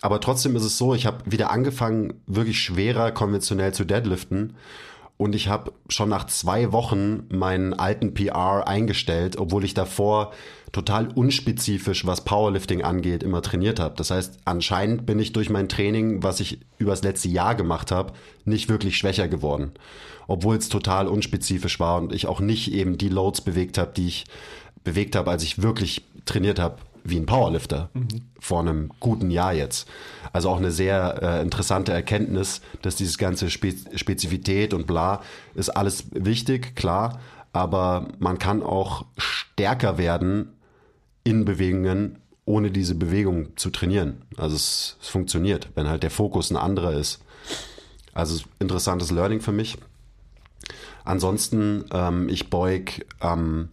[0.00, 4.54] Aber trotzdem ist es so, ich habe wieder angefangen, wirklich schwerer konventionell zu deadliften.
[5.18, 10.32] Und ich habe schon nach zwei Wochen meinen alten PR eingestellt, obwohl ich davor
[10.72, 13.94] total unspezifisch, was Powerlifting angeht, immer trainiert habe.
[13.96, 18.12] Das heißt, anscheinend bin ich durch mein Training, was ich übers letzte Jahr gemacht habe,
[18.44, 19.72] nicht wirklich schwächer geworden.
[20.26, 24.08] Obwohl es total unspezifisch war und ich auch nicht eben die Loads bewegt habe, die
[24.08, 24.24] ich
[24.84, 26.76] bewegt habe, als ich wirklich trainiert habe
[27.08, 28.08] wie ein Powerlifter mhm.
[28.38, 29.88] vor einem guten Jahr jetzt.
[30.32, 35.22] Also auch eine sehr äh, interessante Erkenntnis, dass dieses ganze Spe Spezifität und bla
[35.54, 37.20] ist alles wichtig, klar,
[37.52, 40.52] aber man kann auch stärker werden
[41.24, 44.22] in Bewegungen, ohne diese Bewegung zu trainieren.
[44.36, 47.20] Also es, es funktioniert, wenn halt der Fokus ein anderer ist.
[48.12, 49.78] Also interessantes Learning für mich.
[51.04, 53.68] Ansonsten, ähm, ich beug am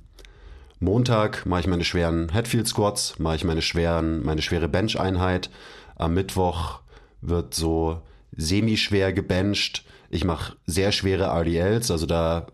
[0.83, 5.49] Montag mache ich meine schweren Headfield Squats, mache ich meine schweren, meine schwere Bench-Einheit.
[5.95, 6.81] Am Mittwoch
[7.21, 8.01] wird so
[8.35, 9.85] semi-schwer gebencht.
[10.09, 12.47] Ich mache sehr schwere RDLs, also da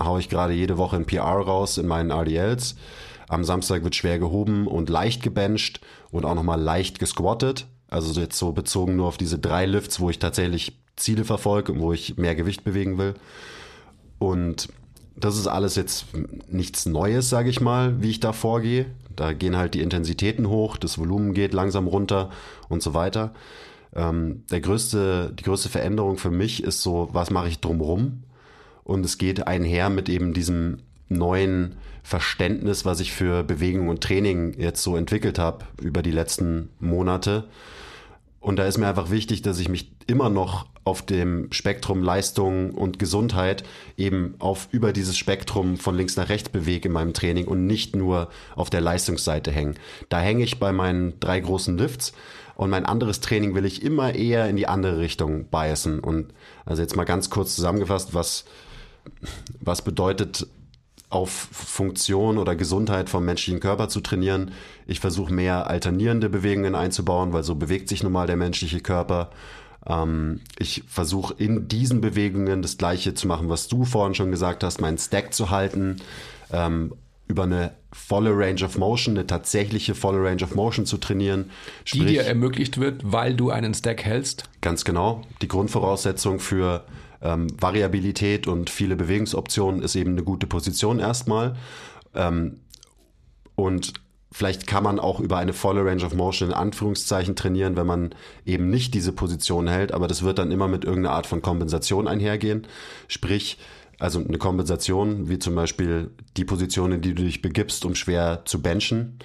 [0.00, 2.76] haue ich gerade jede Woche ein PR raus in meinen RDLs.
[3.28, 7.66] Am Samstag wird schwer gehoben und leicht gebencht und auch nochmal leicht gesquattet.
[7.88, 11.80] Also jetzt so bezogen nur auf diese drei Lifts, wo ich tatsächlich Ziele verfolge und
[11.80, 13.14] wo ich mehr Gewicht bewegen will.
[14.18, 14.68] Und
[15.16, 16.06] das ist alles jetzt
[16.48, 18.86] nichts Neues, sage ich mal, wie ich da vorgehe.
[19.14, 22.30] Da gehen halt die Intensitäten hoch, das Volumen geht langsam runter
[22.68, 23.32] und so weiter.
[23.94, 28.24] Ähm, der größte, die größte Veränderung für mich ist so, was mache ich drumrum?
[28.84, 34.54] Und es geht einher mit eben diesem neuen Verständnis, was ich für Bewegung und Training
[34.58, 37.44] jetzt so entwickelt habe über die letzten Monate.
[38.38, 42.70] Und da ist mir einfach wichtig, dass ich mich immer noch auf dem Spektrum Leistung
[42.70, 43.64] und Gesundheit
[43.96, 47.96] eben auf über dieses Spektrum von links nach rechts bewege in meinem Training und nicht
[47.96, 49.74] nur auf der Leistungsseite hängen.
[50.08, 52.12] Da hänge ich bei meinen drei großen Lifts
[52.54, 55.98] und mein anderes Training will ich immer eher in die andere Richtung biasen.
[55.98, 56.32] Und
[56.64, 58.44] also jetzt mal ganz kurz zusammengefasst, was,
[59.60, 60.46] was bedeutet
[61.08, 64.52] auf Funktion oder Gesundheit vom menschlichen Körper zu trainieren.
[64.86, 69.30] Ich versuche mehr alternierende Bewegungen einzubauen, weil so bewegt sich nun mal der menschliche Körper.
[69.88, 74.64] Ähm, ich versuche in diesen Bewegungen das Gleiche zu machen, was du vorhin schon gesagt
[74.64, 75.96] hast, meinen Stack zu halten,
[76.52, 76.92] ähm,
[77.28, 81.50] über eine volle Range of Motion, eine tatsächliche volle Range of Motion zu trainieren.
[81.84, 84.44] Sprich, die dir ermöglicht wird, weil du einen Stack hältst.
[84.60, 85.22] Ganz genau.
[85.42, 86.84] Die Grundvoraussetzung für
[87.22, 91.56] ähm, Variabilität und viele Bewegungsoptionen ist eben eine gute Position erstmal.
[92.14, 92.60] Ähm,
[93.56, 93.94] und
[94.36, 98.14] vielleicht kann man auch über eine volle Range of Motion in Anführungszeichen trainieren, wenn man
[98.44, 102.06] eben nicht diese Position hält, aber das wird dann immer mit irgendeiner Art von Kompensation
[102.06, 102.66] einhergehen.
[103.08, 103.56] Sprich,
[103.98, 108.42] also eine Kompensation, wie zum Beispiel die Position, in die du dich begibst, um schwer
[108.44, 109.20] zu benchen.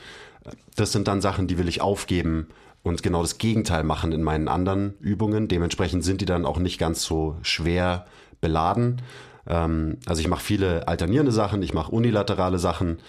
[0.77, 2.47] Das sind dann Sachen, die will ich aufgeben
[2.81, 5.49] und genau das Gegenteil machen in meinen anderen Übungen.
[5.49, 8.05] Dementsprechend sind die dann auch nicht ganz so schwer
[8.39, 9.01] beladen.
[9.45, 12.99] Ähm, also ich mache viele alternierende Sachen, ich mache unilaterale Sachen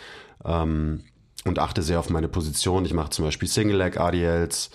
[0.44, 1.04] ähm,
[1.44, 2.84] und achte sehr auf meine Position.
[2.84, 4.70] Ich mache zum Beispiel Single Leg ADLs,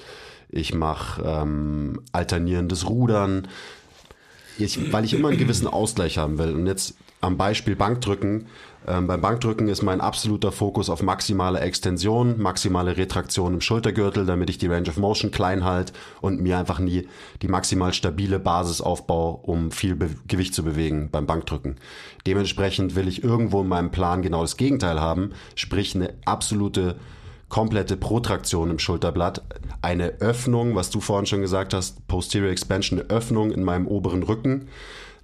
[0.50, 3.48] ich mache ähm, alternierendes Rudern,
[4.58, 6.54] ich, weil ich immer einen gewissen Ausgleich haben will.
[6.54, 8.48] Und jetzt am Beispiel Bankdrücken
[8.88, 14.50] ähm, beim Bankdrücken ist mein absoluter Fokus auf maximale Extension, maximale Retraktion im Schultergürtel, damit
[14.50, 17.08] ich die Range of Motion klein halte und mir einfach nie
[17.42, 21.76] die maximal stabile Basis aufbaue, um viel Be Gewicht zu bewegen beim Bankdrücken.
[22.26, 26.96] Dementsprechend will ich irgendwo in meinem Plan genau das Gegenteil haben, sprich eine absolute
[27.50, 29.42] komplette Protraktion im Schulterblatt,
[29.82, 34.24] eine Öffnung, was du vorhin schon gesagt hast, Posterior Expansion, eine Öffnung in meinem oberen
[34.24, 34.68] Rücken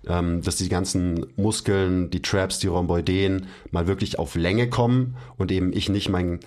[0.07, 5.51] ähm, dass die ganzen Muskeln, die Traps, die Rhomboideen mal wirklich auf Länge kommen und
[5.51, 6.39] eben ich nicht mein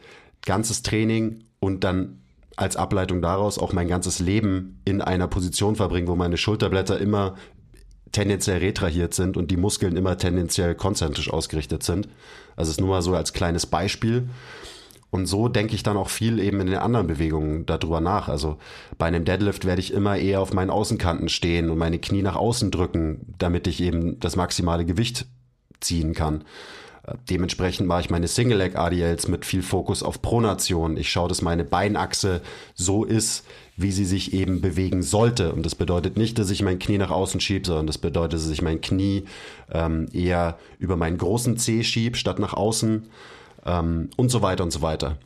[0.45, 2.19] ganzes Training und dann
[2.57, 7.37] als Ableitung daraus auch mein ganzes Leben in einer Position verbringe, wo meine Schulterblätter immer
[8.13, 12.09] tendenziell retrahiert sind und die Muskeln immer tendenziell konzentrisch ausgerichtet sind.
[12.57, 14.31] Also es ist nur mal so als kleines Beispiel.
[15.17, 18.29] Und so denke ich dann auch viel eben in den anderen Bewegungen darüber nach.
[18.29, 18.59] Also
[18.99, 22.37] bei einem Deadlift werde ich immer eher auf meinen Außenkanten stehen und meine Knie nach
[22.37, 25.25] außen drücken, damit ich eben das maximale Gewicht
[25.81, 26.45] ziehen kann.
[27.07, 30.99] Äh, dementsprechend mache ich meine Single Leg ADLs mit viel Fokus auf Pronation.
[30.99, 32.43] Ich schaue, dass meine Beinachse
[32.75, 33.47] so ist,
[33.79, 35.51] wie sie sich eben bewegen sollte.
[35.55, 38.51] Und das bedeutet nicht, dass ich mein Knie nach außen schiebe, sondern das bedeutet, dass
[38.51, 39.25] ich mein Knie
[39.73, 43.09] ähm, eher über meinen großen Zeh schiebe, statt nach außen
[43.67, 45.19] ähm, und so weiter und so weiter.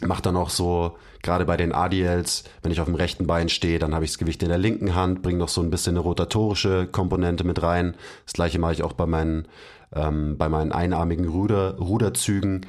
[0.00, 3.80] Macht dann auch so, gerade bei den ADLs, wenn ich auf dem rechten Bein stehe,
[3.80, 6.00] dann habe ich das Gewicht in der linken Hand, bringe noch so ein bisschen eine
[6.00, 7.94] rotatorische Komponente mit rein.
[8.24, 9.48] Das gleiche mache ich auch bei meinen,
[9.92, 12.66] ähm, bei meinen einarmigen Ruder, Ruderzügen.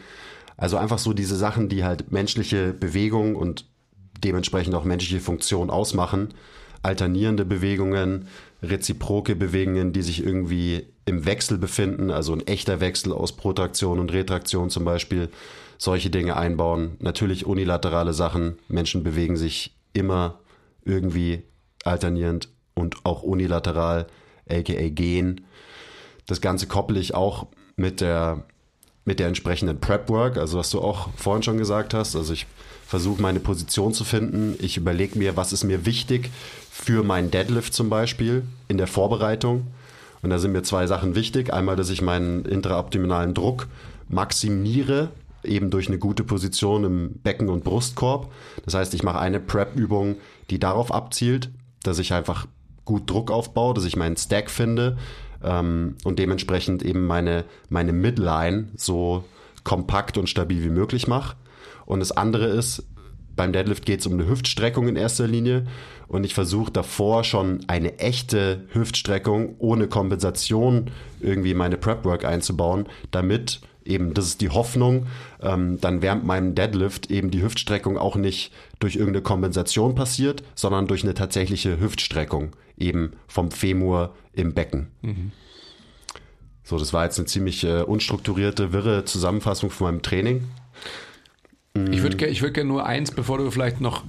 [0.58, 3.66] Also einfach so diese Sachen, die halt menschliche Bewegung und
[4.24, 6.34] dementsprechend auch menschliche Funktion ausmachen.
[6.82, 8.28] Alternierende Bewegungen,
[8.62, 14.12] reziproke Bewegungen, die sich irgendwie im Wechsel befinden, also ein echter Wechsel aus Protraktion und
[14.12, 15.30] Retraktion zum Beispiel,
[15.78, 16.97] solche Dinge einbauen.
[16.99, 18.60] Natürlich unilaterale Sachen.
[18.68, 20.39] Menschen bewegen sich immer
[20.84, 21.43] irgendwie
[21.84, 24.07] alternierend und auch unilateral,
[24.49, 25.45] aka gehen.
[26.28, 28.43] Das Ganze koppel ich auch mit der,
[29.05, 32.16] mit der entsprechenden Prep-Work, also was du auch vorhin schon gesagt hast.
[32.16, 32.45] Also ich
[32.86, 34.55] versuche meine Position zu finden.
[34.60, 36.30] Ich überlege mir, was ist mir wichtig
[36.82, 39.68] für meinen Deadlift zum Beispiel in der Vorbereitung
[40.22, 41.54] und da sind mir zwei Sachen wichtig.
[41.54, 43.68] Einmal, dass ich meinen intraabdominalen Druck
[44.08, 45.10] maximiere,
[45.44, 48.32] eben durch eine gute Position im Becken- und Brustkorb.
[48.66, 50.18] Das heißt, ich mache eine Prep-Übung,
[50.50, 51.50] die darauf abzielt,
[51.84, 52.48] dass ich einfach
[52.84, 54.98] gut Druck aufbaue, dass ich meinen Stack finde
[55.44, 59.24] ähm, und dementsprechend eben meine, meine Midline so
[59.64, 61.38] kompakt und stabil wie möglich mache.
[61.86, 62.84] Und das andere ist,
[63.36, 65.66] beim Deadlift geht es um eine Hüftstreckung in erster Linie
[66.10, 70.91] und ich versuche davor schon eine echte Hüftstreckung ohne Kompensation
[71.22, 75.07] irgendwie meine Prep-Work einzubauen, damit eben, das ist die Hoffnung,
[75.41, 80.88] ähm, dann während meinem Deadlift eben die Hüftstreckung auch nicht durch irgendeine Kompensation passiert, sondern
[80.88, 84.88] durch eine tatsächliche Hüftstreckung, eben vom Femur im Becken.
[85.01, 85.32] Mhm.
[86.64, 90.43] So, das war jetzt eine ziemlich äh, unstrukturierte, wirre Zusammenfassung von meinem Training.
[91.91, 94.03] Ich würde ich würd gerne nur eins, bevor du vielleicht noch,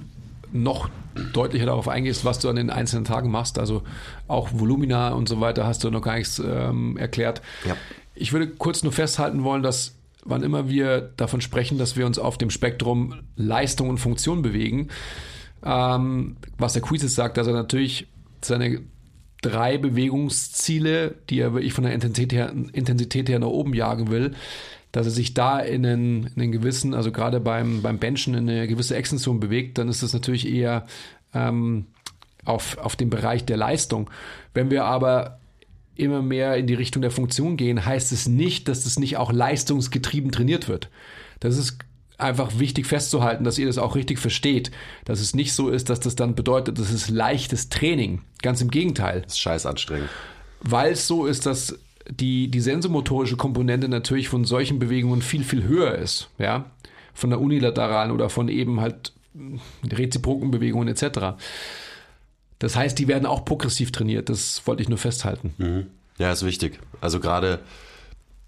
[0.51, 0.89] noch
[1.33, 3.59] deutlicher darauf eingehst, was du an den einzelnen Tagen machst.
[3.59, 3.83] Also
[4.27, 7.41] auch Volumina und so weiter hast du noch gar nichts ähm, erklärt.
[7.67, 7.75] Ja.
[8.15, 12.19] Ich würde kurz nur festhalten wollen, dass wann immer wir davon sprechen, dass wir uns
[12.19, 14.89] auf dem Spektrum Leistung und Funktion bewegen,
[15.63, 18.07] ähm, was der Quiz sagt, dass er natürlich
[18.41, 18.81] seine
[19.41, 24.33] drei Bewegungsziele, die er wirklich von der Intensität her, Intensität her nach oben jagen will,
[24.91, 28.49] dass er sich da in einen, in einen gewissen, also gerade beim, beim Benchen in
[28.49, 30.85] eine gewisse Extension bewegt, dann ist das natürlich eher
[31.33, 31.87] ähm,
[32.43, 34.09] auf, auf dem Bereich der Leistung.
[34.53, 35.39] Wenn wir aber
[35.95, 39.31] immer mehr in die Richtung der Funktion gehen, heißt es nicht, dass das nicht auch
[39.31, 40.89] leistungsgetrieben trainiert wird.
[41.39, 41.77] Das ist
[42.17, 44.71] einfach wichtig festzuhalten, dass ihr das auch richtig versteht.
[45.05, 48.21] Dass es nicht so ist, dass das dann bedeutet, das ist leichtes Training.
[48.41, 49.21] Ganz im Gegenteil.
[49.21, 50.09] Das ist scheiß anstrengend.
[50.61, 51.77] Weil es so ist, dass
[52.09, 56.29] die, die sensomotorische Komponente natürlich von solchen Bewegungen viel, viel höher ist.
[56.37, 56.65] Ja?
[57.13, 59.13] Von der unilateralen oder von eben halt
[59.83, 61.37] reziproken Bewegungen etc.
[62.59, 64.29] Das heißt, die werden auch progressiv trainiert.
[64.29, 65.53] Das wollte ich nur festhalten.
[65.57, 65.87] Mhm.
[66.17, 66.79] Ja, ist wichtig.
[66.99, 67.59] Also gerade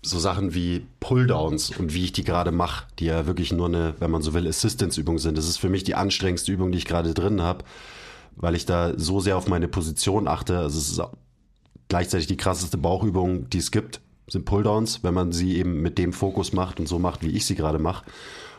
[0.03, 3.95] so Sachen wie Pulldowns und wie ich die gerade mache, die ja wirklich nur eine,
[3.99, 5.37] wenn man so will, Assistance-Übung sind.
[5.37, 7.63] Das ist für mich die anstrengendste Übung, die ich gerade drin habe,
[8.35, 10.57] weil ich da so sehr auf meine Position achte.
[10.57, 11.01] Also es ist
[11.93, 16.11] gleichzeitig die krasseste Bauchübung, die es gibt, sind Pulldowns, wenn man sie eben mit dem
[16.11, 18.03] Fokus macht und so macht, wie ich sie gerade mache.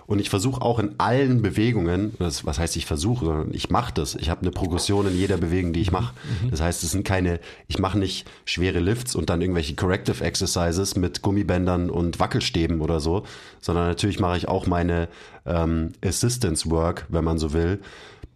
[0.07, 3.93] Und ich versuche auch in allen Bewegungen, das, was heißt ich versuche, sondern ich mache
[3.93, 4.15] das.
[4.15, 6.15] Ich habe eine Progression in jeder Bewegung, die ich mache.
[6.45, 6.53] Mhm.
[6.53, 10.95] Das heißt, es sind keine, ich mache nicht schwere Lifts und dann irgendwelche Corrective Exercises
[10.95, 13.25] mit Gummibändern und Wackelstäben oder so,
[13.61, 15.09] sondern natürlich mache ich auch meine
[15.45, 17.81] ähm, Assistance Work, wenn man so will,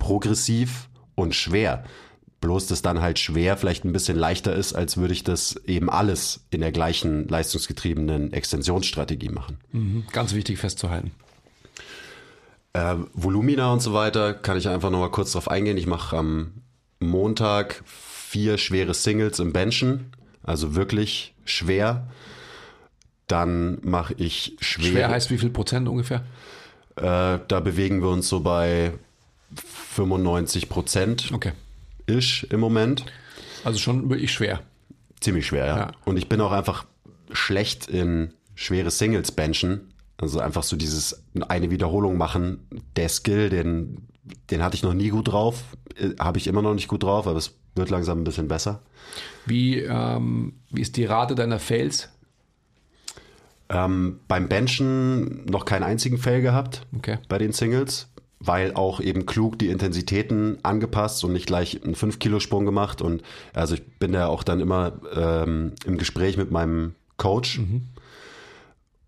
[0.01, 1.85] progressiv und schwer.
[2.41, 5.91] Bloß, dass dann halt schwer vielleicht ein bisschen leichter ist, als würde ich das eben
[5.91, 9.59] alles in der gleichen leistungsgetriebenen Extensionsstrategie machen.
[9.73, 10.05] Mhm.
[10.13, 11.11] Ganz wichtig festzuhalten.
[12.75, 15.77] Äh, Volumina und so weiter kann ich einfach nochmal kurz drauf eingehen.
[15.77, 16.53] Ich mache am
[17.01, 20.13] Montag vier schwere Singles im Benchen,
[20.45, 22.07] also wirklich schwer.
[23.27, 24.93] Dann mache ich schwer.
[24.93, 26.23] Schwer heißt wie viel Prozent ungefähr?
[26.97, 28.93] Äh, da bewegen wir uns so bei
[29.95, 31.31] 95 Prozent.
[31.33, 31.53] Okay.
[32.09, 33.05] Ish im Moment.
[33.65, 34.61] Also schon wirklich schwer.
[35.21, 35.77] Ziemlich schwer, ja.
[35.77, 35.93] ja.
[36.05, 36.85] Und ich bin auch einfach
[37.33, 39.93] schlecht in schwere Singles benchen.
[40.17, 44.09] Also einfach so dieses eine Wiederholung machen, der Skill, den,
[44.51, 45.63] den hatte ich noch nie gut drauf,
[45.97, 48.83] äh, habe ich immer noch nicht gut drauf, aber es wird langsam ein bisschen besser.
[49.47, 52.09] Wie, ähm, wie ist die Rate deiner Fails?
[53.69, 57.19] Ähm, beim Benchen noch keinen einzigen Fail gehabt okay.
[57.29, 58.09] bei den Singles,
[58.41, 63.03] weil auch eben klug die Intensitäten angepasst und nicht gleich einen 5-Kilo-Sprung gemacht.
[63.03, 63.23] Und
[63.53, 67.59] also ich bin da auch dann immer ähm, im Gespräch mit meinem Coach.
[67.59, 67.83] Mhm.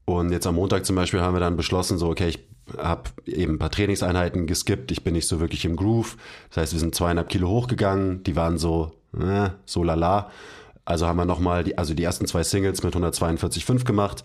[0.05, 2.41] Und jetzt am Montag zum Beispiel haben wir dann beschlossen, so, okay, ich
[2.77, 6.17] habe eben ein paar Trainingseinheiten geskippt, ich bin nicht so wirklich im Groove.
[6.49, 10.31] Das heißt, wir sind zweieinhalb Kilo hochgegangen, die waren so, äh, so lala.
[10.85, 14.25] Also haben wir nochmal, die, also die ersten zwei Singles mit 142,5 gemacht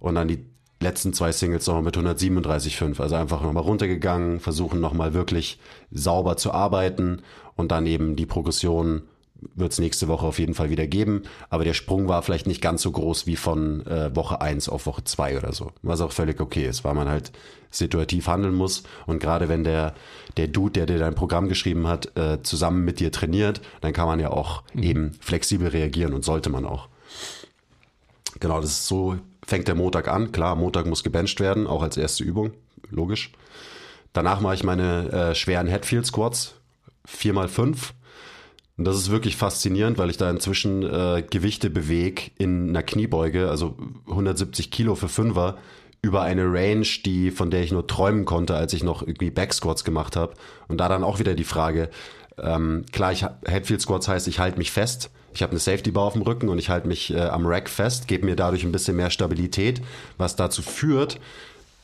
[0.00, 0.44] und dann die
[0.82, 3.00] letzten zwei Singles nochmal mit 137,5.
[3.00, 5.58] Also einfach nochmal runtergegangen, versuchen nochmal wirklich
[5.90, 7.22] sauber zu arbeiten
[7.56, 9.02] und dann eben die Progression
[9.54, 11.24] wird es nächste Woche auf jeden Fall wieder geben.
[11.50, 14.86] Aber der Sprung war vielleicht nicht ganz so groß wie von äh, Woche 1 auf
[14.86, 15.72] Woche 2 oder so.
[15.82, 17.32] Was auch völlig okay ist, weil man halt
[17.70, 18.84] situativ handeln muss.
[19.06, 19.94] Und gerade wenn der,
[20.36, 24.06] der Dude, der dir dein Programm geschrieben hat, äh, zusammen mit dir trainiert, dann kann
[24.06, 24.82] man ja auch mhm.
[24.82, 26.88] eben flexibel reagieren und sollte man auch.
[28.40, 29.16] Genau, das ist so,
[29.46, 30.32] fängt der Montag an.
[30.32, 32.52] Klar, Montag muss gebencht werden, auch als erste Übung,
[32.90, 33.32] logisch.
[34.12, 36.54] Danach mache ich meine äh, schweren Headfield Squats,
[37.06, 37.94] 4 mal 5
[38.76, 43.48] und das ist wirklich faszinierend, weil ich da inzwischen äh, Gewichte bewege in einer Kniebeuge,
[43.48, 43.76] also
[44.08, 45.58] 170 Kilo für Fünfer,
[46.00, 49.84] über eine Range, die von der ich nur träumen konnte, als ich noch irgendwie Backsquats
[49.84, 50.34] gemacht habe.
[50.66, 51.90] Und da dann auch wieder die Frage,
[52.38, 55.10] ähm, klar, ich, Headfield Squats heißt, ich halte mich fest.
[55.34, 57.68] Ich habe eine Safety Bar auf dem Rücken und ich halte mich äh, am Rack
[57.68, 59.80] fest, gebe mir dadurch ein bisschen mehr Stabilität,
[60.18, 61.18] was dazu führt,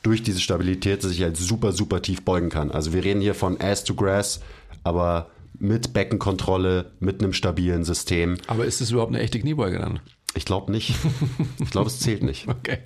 [0.02, 2.70] durch diese Stabilität, dass ich halt super, super tief beugen kann.
[2.70, 4.40] Also wir reden hier von Ass to Grass,
[4.84, 8.38] aber mit Beckenkontrolle, mit einem stabilen System.
[8.46, 10.00] Aber ist das überhaupt eine echte Kniebeuge dann?
[10.34, 10.94] Ich glaube nicht.
[11.60, 12.46] Ich glaube, es zählt nicht.
[12.48, 12.78] Okay.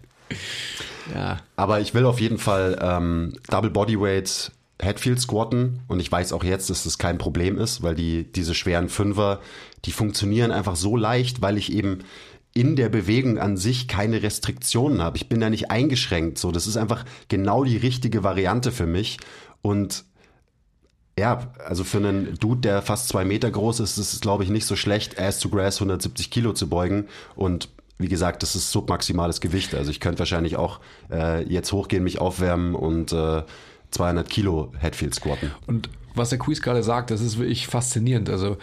[1.15, 1.41] Ja.
[1.57, 4.51] Aber ich will auf jeden Fall ähm, Double Bodyweight
[4.81, 8.55] Headfield squatten und ich weiß auch jetzt, dass das kein Problem ist, weil die diese
[8.55, 9.41] schweren Fünfer,
[9.85, 12.01] die funktionieren einfach so leicht, weil ich eben
[12.55, 15.17] in der Bewegung an sich keine Restriktionen habe.
[15.17, 16.39] Ich bin da nicht eingeschränkt.
[16.39, 19.19] So, das ist einfach genau die richtige Variante für mich.
[19.63, 20.05] Und
[21.19, 24.51] ja, also für einen Dude, der fast zwei Meter groß ist, ist es, glaube ich,
[24.51, 27.07] nicht so schlecht, Ass to Grass 170 Kilo zu beugen.
[27.37, 29.75] Und wie gesagt, das ist submaximales Gewicht.
[29.75, 33.43] Also ich könnte wahrscheinlich auch äh, jetzt hochgehen, mich aufwärmen und äh,
[33.93, 35.53] 200 Kilo Headfield squatten.
[35.67, 38.29] Und was der Quiz gerade sagt, das ist wirklich faszinierend.
[38.29, 38.59] Also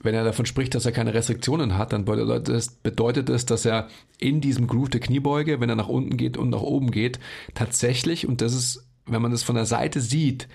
[0.00, 3.64] wenn er davon spricht, dass er keine Restriktionen hat, dann bedeutet es, bedeutet es, dass
[3.64, 3.88] er
[4.18, 7.18] in diesem Groove der Kniebeuge, wenn er nach unten geht und nach oben geht,
[7.54, 10.48] tatsächlich, und das ist, wenn man das von der Seite sieht,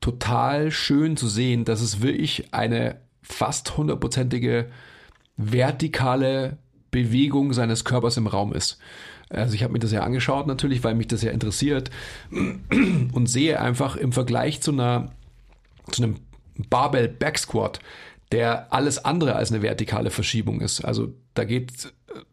[0.00, 4.70] total schön zu sehen, dass es wirklich eine fast hundertprozentige
[5.36, 6.58] vertikale
[6.90, 8.78] Bewegung seines Körpers im Raum ist.
[9.30, 11.90] Also ich habe mir das ja angeschaut natürlich, weil mich das ja interessiert
[12.30, 15.12] und sehe einfach im Vergleich zu einer
[15.90, 16.16] zu einem
[16.68, 17.80] Barbell Back Squat,
[18.32, 20.84] der alles andere als eine vertikale Verschiebung ist.
[20.84, 21.92] Also da geht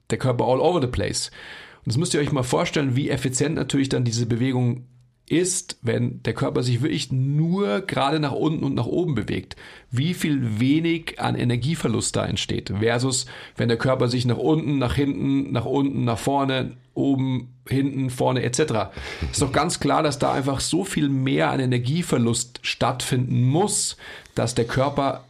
[0.09, 1.31] der Körper all over the place.
[1.79, 4.85] Und das müsst ihr euch mal vorstellen, wie effizient natürlich dann diese Bewegung
[5.29, 9.57] ist, wenn der Körper sich wirklich nur gerade nach unten und nach oben bewegt,
[9.91, 13.25] wie viel wenig an Energieverlust da entsteht, versus
[13.57, 18.41] wenn der Körper sich nach unten, nach hinten, nach unten, nach vorne, oben, hinten, vorne
[18.43, 18.89] etc.
[19.31, 23.97] Ist doch ganz klar, dass da einfach so viel mehr an Energieverlust stattfinden muss,
[24.33, 25.25] dass der Körper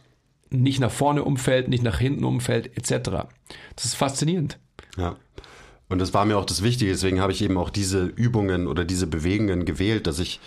[0.50, 3.10] nicht nach vorne umfällt, nicht nach hinten umfällt etc.
[3.74, 4.58] Das ist faszinierend.
[4.96, 5.16] Ja.
[5.88, 8.84] Und das war mir auch das Wichtige, deswegen habe ich eben auch diese Übungen oder
[8.84, 10.40] diese Bewegungen gewählt, dass ich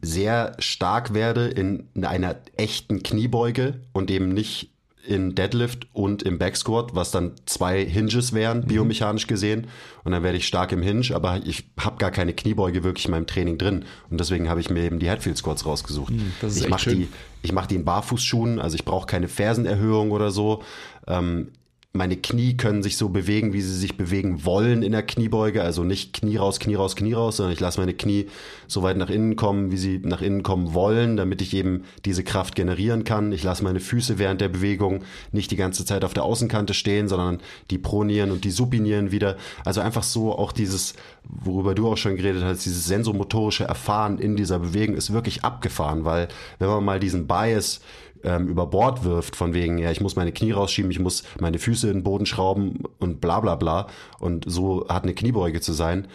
[0.00, 4.70] sehr stark werde in einer echten Kniebeuge und eben nicht
[5.06, 8.66] in Deadlift und im Backsquat, was dann zwei Hinges wären, mhm.
[8.66, 9.66] biomechanisch gesehen.
[10.02, 13.10] Und dann werde ich stark im Hinge, aber ich habe gar keine Kniebeuge wirklich in
[13.10, 13.84] meinem Training drin.
[14.10, 16.12] Und deswegen habe ich mir eben die Headfield Squats rausgesucht.
[16.12, 17.08] Mhm, ich mache die,
[17.42, 20.62] ich mache die in Barfußschuhen, also ich brauche keine Fersenerhöhung oder so.
[21.06, 21.48] Ähm,
[21.96, 25.62] meine Knie können sich so bewegen, wie sie sich bewegen wollen in der Kniebeuge.
[25.62, 28.26] Also nicht Knie raus, Knie raus, Knie raus, sondern ich lasse meine Knie
[28.66, 32.24] so weit nach innen kommen, wie sie nach innen kommen wollen, damit ich eben diese
[32.24, 33.30] Kraft generieren kann.
[33.30, 37.06] Ich lasse meine Füße während der Bewegung nicht die ganze Zeit auf der Außenkante stehen,
[37.06, 37.38] sondern
[37.70, 39.36] die pronieren und die supinieren wieder.
[39.64, 44.34] Also einfach so auch dieses, worüber du auch schon geredet hast, dieses sensomotorische Erfahren in
[44.34, 46.26] dieser Bewegung ist wirklich abgefahren, weil
[46.58, 47.82] wenn man mal diesen Bias
[48.24, 51.58] ähm, über Bord wirft, von wegen, ja, ich muss meine Knie rausschieben, ich muss meine
[51.58, 53.86] Füße in den Boden schrauben und bla bla bla
[54.18, 56.08] und so hat eine Kniebeuge zu sein,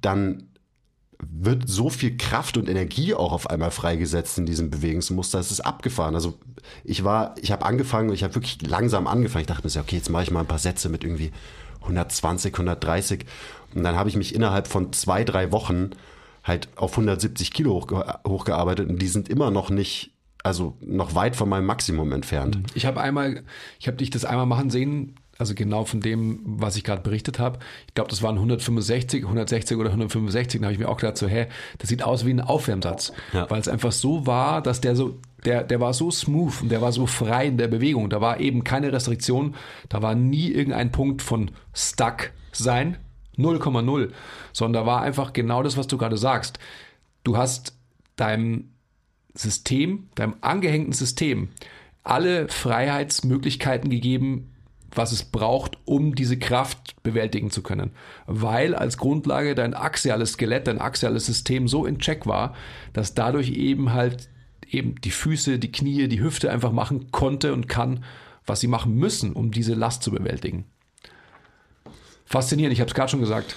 [0.00, 0.48] dann
[1.30, 5.38] wird so viel Kraft und Energie auch auf einmal freigesetzt in diesem Bewegungsmuster.
[5.38, 6.14] Es ist abgefahren.
[6.14, 6.34] Also
[6.84, 9.42] ich war, ich habe angefangen, ich habe wirklich langsam angefangen.
[9.42, 11.30] Ich dachte mir so, okay, jetzt mache ich mal ein paar Sätze mit irgendwie
[11.82, 13.24] 120, 130.
[13.74, 15.90] Und dann habe ich mich innerhalb von zwei, drei Wochen
[16.44, 17.86] halt auf 170 Kilo
[18.26, 20.11] hochgearbeitet und die sind immer noch nicht
[20.42, 22.56] also noch weit von meinem Maximum entfernt.
[22.56, 22.64] Mhm.
[22.74, 23.42] Ich habe einmal,
[23.78, 27.38] ich habe dich das einmal machen sehen, also genau von dem, was ich gerade berichtet
[27.38, 27.58] habe.
[27.88, 30.60] Ich glaube, das waren 165, 160 oder 165.
[30.60, 31.46] Da habe ich mir auch gedacht, so, hä,
[31.78, 33.12] das sieht aus wie ein Aufwärmsatz.
[33.32, 33.50] Ja.
[33.50, 36.80] Weil es einfach so war, dass der so, der, der war so smooth und der
[36.80, 38.10] war so frei in der Bewegung.
[38.10, 39.54] Da war eben keine Restriktion.
[39.88, 42.98] Da war nie irgendein Punkt von stuck sein.
[43.36, 44.10] 0,0.
[44.52, 46.58] Sondern da war einfach genau das, was du gerade sagst.
[47.24, 47.74] Du hast
[48.16, 48.71] deinem
[49.34, 51.48] System, deinem angehängten System,
[52.04, 54.52] alle Freiheitsmöglichkeiten gegeben,
[54.94, 57.92] was es braucht, um diese Kraft bewältigen zu können.
[58.26, 62.54] Weil als Grundlage dein axiales Skelett, dein axiales System so in Check war,
[62.92, 64.28] dass dadurch eben halt
[64.68, 68.04] eben die Füße, die Knie, die Hüfte einfach machen konnte und kann,
[68.46, 70.64] was sie machen müssen, um diese Last zu bewältigen.
[72.24, 73.56] Faszinierend, ich habe es gerade schon gesagt.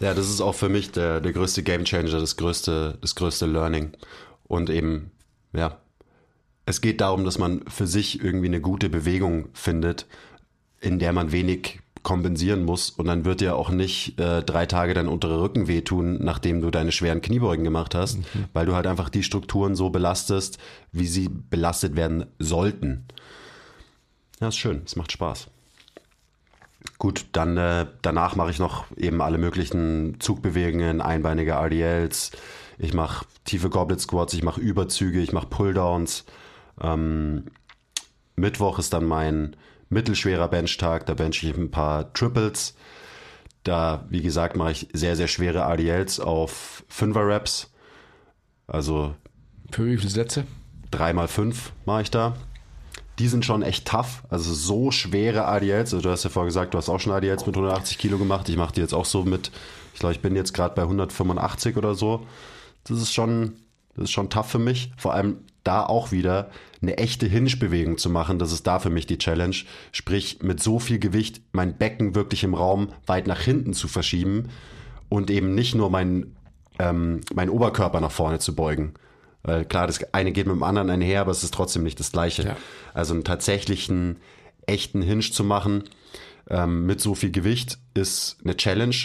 [0.00, 3.92] Ja, das ist auch für mich der, der größte Gamechanger, das größte, das größte Learning.
[4.44, 5.10] Und eben,
[5.52, 5.78] ja,
[6.66, 10.06] es geht darum, dass man für sich irgendwie eine gute Bewegung findet,
[10.80, 14.92] in der man wenig kompensieren muss und dann wird dir auch nicht äh, drei Tage
[14.94, 18.44] dein unterer Rücken wehtun, nachdem du deine schweren Kniebeugen gemacht hast, mhm.
[18.52, 20.58] weil du halt einfach die Strukturen so belastest,
[20.92, 23.06] wie sie belastet werden sollten.
[24.40, 25.48] Ja, ist schön, es macht Spaß.
[26.98, 32.32] Gut, dann äh, danach mache ich noch eben alle möglichen Zugbewegungen, einbeinige RDLs,
[32.78, 36.24] ich mache tiefe Goblet Squats, ich mache Überzüge, ich mache Pulldowns.
[36.80, 37.44] Ähm,
[38.36, 39.56] Mittwoch ist dann mein
[39.90, 42.74] mittelschwerer Benchtag, da bench ich ein paar Triples.
[43.62, 47.72] Da, wie gesagt, mache ich sehr, sehr schwere RDLs auf 5er Reps.
[48.66, 49.14] Also.
[49.70, 50.44] Für wie viele Sätze?
[50.92, 51.54] 3x5
[51.86, 52.34] mache ich da.
[53.18, 54.24] Die sind schon echt tough.
[54.28, 55.94] Also so schwere ADLs.
[55.94, 58.48] Also du hast ja vorher gesagt, du hast auch schon ADLs mit 180 Kilo gemacht.
[58.48, 59.50] Ich mache die jetzt auch so mit,
[59.94, 62.26] ich glaube, ich bin jetzt gerade bei 185 oder so
[62.84, 63.54] das ist schon,
[63.94, 64.92] das ist schon tough für mich.
[64.96, 66.50] Vor allem da auch wieder
[66.82, 69.56] eine echte Hinge-Bewegung zu machen, das ist da für mich die Challenge.
[69.92, 74.50] Sprich, mit so viel Gewicht mein Becken wirklich im Raum weit nach hinten zu verschieben
[75.08, 76.36] und eben nicht nur mein,
[76.78, 78.94] ähm, mein Oberkörper nach vorne zu beugen.
[79.42, 82.12] Weil klar, das eine geht mit dem anderen einher, aber es ist trotzdem nicht das
[82.12, 82.42] Gleiche.
[82.42, 82.56] Ja.
[82.92, 84.18] Also einen tatsächlichen,
[84.66, 85.84] echten Hinge zu machen
[86.48, 88.96] ähm, mit so viel Gewicht ist eine Challenge,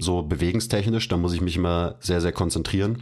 [0.00, 1.08] so bewegungstechnisch.
[1.08, 2.98] Da muss ich mich immer sehr, sehr konzentrieren.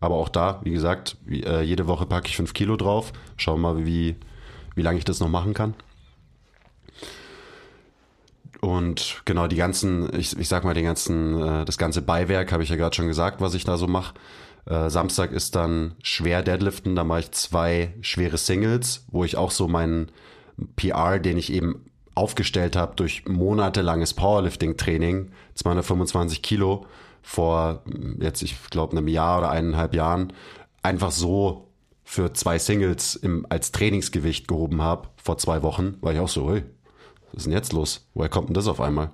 [0.00, 3.12] Aber auch da, wie gesagt, äh, jede Woche packe ich fünf Kilo drauf.
[3.36, 4.16] Schauen mal, wie,
[4.74, 5.74] wie lange ich das noch machen kann.
[8.60, 12.62] Und genau, die ganzen, ich, ich sag mal, den ganzen, äh, das ganze Beiwerk habe
[12.62, 14.14] ich ja gerade schon gesagt, was ich da so mache.
[14.66, 19.50] Äh, Samstag ist dann schwer Deadliften, da mache ich zwei schwere Singles, wo ich auch
[19.50, 20.10] so meinen
[20.76, 21.84] PR, den ich eben
[22.14, 26.86] aufgestellt habe durch monatelanges Powerlifting-Training, 225 Kilo,
[27.22, 27.82] vor
[28.20, 30.32] jetzt, ich glaube, einem Jahr oder eineinhalb Jahren,
[30.82, 31.68] einfach so
[32.04, 36.52] für zwei Singles im, als Trainingsgewicht gehoben habe, vor zwei Wochen, war ich auch so,
[36.52, 36.64] hey,
[37.32, 38.06] was ist denn jetzt los?
[38.14, 39.10] Woher kommt denn das auf einmal?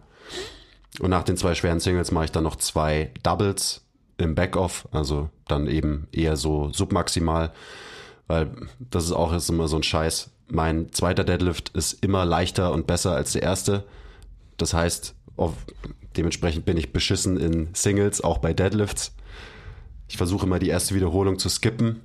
[0.99, 3.87] Und nach den zwei schweren Singles mache ich dann noch zwei Doubles
[4.19, 7.53] im Backoff, also dann eben eher so submaximal,
[8.27, 10.31] weil das ist auch jetzt immer so ein Scheiß.
[10.51, 13.85] Mein zweiter Deadlift ist immer leichter und besser als der erste.
[14.57, 15.55] Das heißt, auf,
[16.17, 19.15] dementsprechend bin ich beschissen in Singles, auch bei Deadlifts.
[20.09, 22.01] Ich versuche immer die erste Wiederholung zu skippen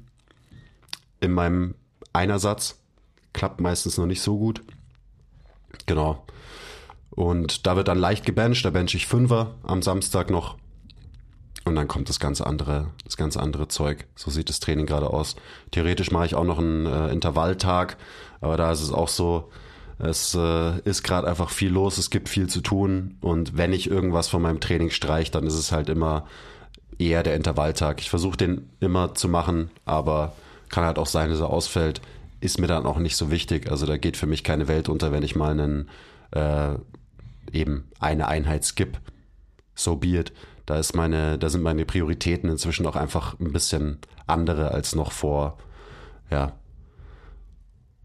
[1.21, 1.75] in meinem
[2.13, 2.79] Einersatz.
[3.33, 4.63] Klappt meistens noch nicht so gut.
[5.87, 6.23] Genau.
[7.09, 8.63] Und da wird dann leicht gebencht.
[8.63, 10.57] Da bench ich Fünfer am Samstag noch.
[11.65, 14.05] Und dann kommt das ganze andere, das ganze andere Zeug.
[14.15, 15.35] So sieht das Training gerade aus.
[15.71, 17.97] Theoretisch mache ich auch noch einen äh, Intervalltag,
[18.39, 19.51] aber da ist es auch so,
[19.97, 23.89] es äh, ist gerade einfach viel los, es gibt viel zu tun und wenn ich
[23.89, 26.27] irgendwas von meinem Training streiche, dann ist es halt immer
[26.99, 27.99] eher der Intervalltag.
[27.99, 30.33] Ich versuche den immer zu machen, aber
[30.69, 32.01] kann halt auch sein, dass er ausfällt.
[32.41, 33.71] Ist mir dann auch nicht so wichtig.
[33.71, 35.89] Also da geht für mich keine Welt unter, wenn ich mal einen
[36.31, 36.75] äh,
[37.51, 38.99] eben eine Einheit skip.
[39.73, 40.33] So be it.
[40.65, 45.11] Da ist meine, da sind meine Prioritäten inzwischen auch einfach ein bisschen andere als noch
[45.11, 45.57] vor,
[46.31, 46.53] ja,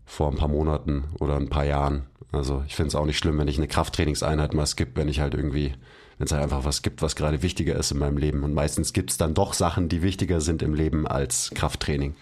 [0.05, 2.07] vor ein paar Monaten oder ein paar Jahren.
[2.33, 5.21] Also ich finde es auch nicht schlimm, wenn ich eine Krafttrainingseinheit mal skippe, wenn ich
[5.21, 5.75] halt irgendwie,
[6.19, 8.45] wenn es halt einfach was gibt, was gerade wichtiger ist in meinem Leben.
[8.45, 12.15] Und meistens gibt es dann doch Sachen, die wichtiger sind im Leben als Krafttraining.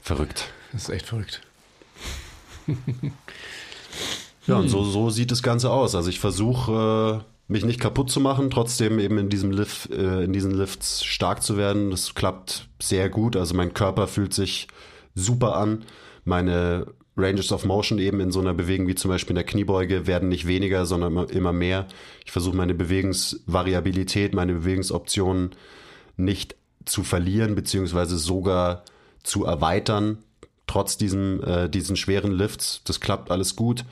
[0.00, 0.52] Verrückt.
[0.72, 1.42] Das ist echt verrückt.
[4.46, 5.94] ja, und so, so sieht das Ganze aus.
[5.94, 10.22] Also ich versuche, äh, mich nicht kaputt zu machen, trotzdem eben in diesem Lift, äh,
[10.22, 11.90] in diesen Lifts stark zu werden.
[11.90, 13.36] Das klappt sehr gut.
[13.36, 14.68] Also mein Körper fühlt sich
[15.14, 15.84] super an
[16.24, 16.86] meine
[17.16, 20.28] Ranges of Motion eben in so einer Bewegung wie zum Beispiel in der Kniebeuge werden
[20.28, 21.86] nicht weniger, sondern immer mehr.
[22.24, 25.50] Ich versuche meine Bewegungsvariabilität, meine Bewegungsoptionen
[26.16, 28.84] nicht zu verlieren, beziehungsweise sogar
[29.22, 30.18] zu erweitern,
[30.66, 32.82] trotz diesem, äh, diesen schweren Lifts.
[32.84, 33.84] Das klappt alles gut.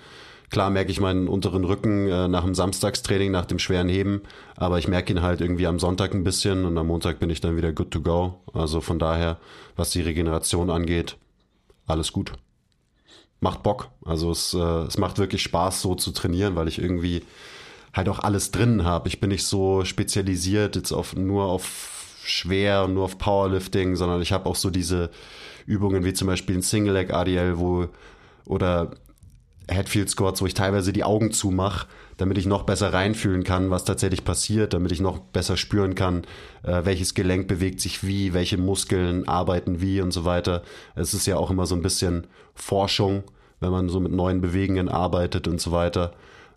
[0.50, 4.22] Klar merke ich meinen unteren Rücken äh, nach dem Samstagstraining, nach dem schweren Heben,
[4.56, 7.40] aber ich merke ihn halt irgendwie am Sonntag ein bisschen und am Montag bin ich
[7.40, 8.40] dann wieder good to go.
[8.54, 9.38] Also von daher,
[9.76, 11.16] was die Regeneration angeht,
[11.86, 12.32] alles gut.
[13.40, 13.88] Macht Bock.
[14.04, 17.22] Also es, äh, es macht wirklich Spaß, so zu trainieren, weil ich irgendwie
[17.92, 19.08] halt auch alles drin habe.
[19.08, 24.22] Ich bin nicht so spezialisiert jetzt auf nur auf schwer und nur auf Powerlifting, sondern
[24.22, 25.10] ich habe auch so diese
[25.66, 27.88] Übungen wie zum Beispiel ein Single Leg ADL, wo
[28.44, 28.92] oder
[29.68, 33.84] Headfield Squats, wo ich teilweise die Augen zumache, damit ich noch besser reinfühlen kann, was
[33.84, 36.24] tatsächlich passiert, damit ich noch besser spüren kann,
[36.62, 40.62] äh, welches Gelenk bewegt sich wie, welche Muskeln arbeiten wie und so weiter.
[40.94, 43.22] Es ist ja auch immer so ein bisschen Forschung,
[43.60, 46.12] wenn man so mit neuen Bewegungen arbeitet und so weiter.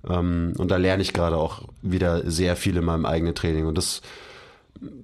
[0.09, 3.77] Ähm, und da lerne ich gerade auch wieder sehr viel in meinem eigenen Training und
[3.77, 4.01] das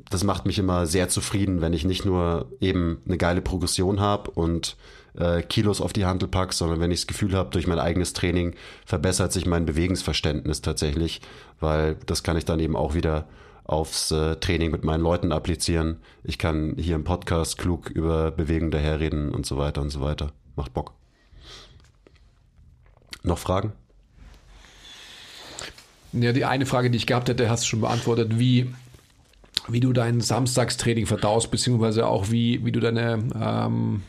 [0.10, 4.32] das macht mich immer sehr zufrieden, wenn ich nicht nur eben eine geile Progression habe
[4.32, 4.76] und
[5.18, 8.13] äh, Kilos auf die Handel packe, sondern wenn ich das Gefühl habe, durch mein eigenes
[8.13, 8.55] Training
[8.86, 11.22] verbessert sich mein Bewegungsverständnis tatsächlich,
[11.59, 13.28] weil das kann ich dann eben auch wieder
[13.63, 15.97] aufs äh, Training mit meinen Leuten applizieren.
[16.24, 20.32] Ich kann hier im Podcast klug über Bewegung daherreden und so weiter und so weiter.
[20.55, 20.93] Macht Bock.
[23.24, 23.74] Noch Fragen?
[26.13, 28.39] Ja, die eine Frage, die ich gehabt hätte, hast du schon beantwortet.
[28.39, 28.74] Wie,
[29.68, 34.01] wie du dein Samstagstraining verdaust, beziehungsweise auch wie, wie du deine ähm,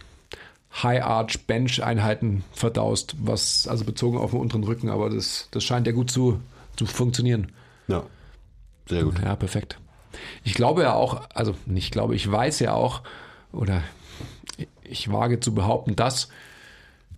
[0.72, 5.64] High Arch Bench Einheiten verdaust, was also bezogen auf den unteren Rücken, aber das, das
[5.64, 6.40] scheint ja gut zu,
[6.76, 7.52] zu funktionieren.
[7.88, 8.04] Ja,
[8.88, 9.20] sehr gut.
[9.22, 9.78] Ja, perfekt.
[10.44, 13.02] Ich glaube ja auch, also nicht glaube, ich weiß ja auch,
[13.52, 13.82] oder
[14.82, 16.28] ich wage zu behaupten, dass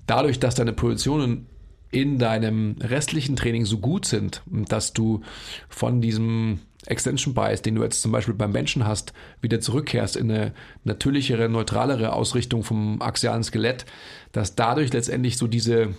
[0.07, 1.46] dadurch, dass deine Positionen
[1.90, 5.22] in deinem restlichen Training so gut sind, dass du
[5.68, 6.61] von diesem
[6.91, 10.53] Extension Bias, den du jetzt zum Beispiel beim Menschen hast, wieder zurückkehrst in eine
[10.84, 13.86] natürlichere, neutralere Ausrichtung vom axialen Skelett,
[14.32, 15.95] dass dadurch letztendlich so diese,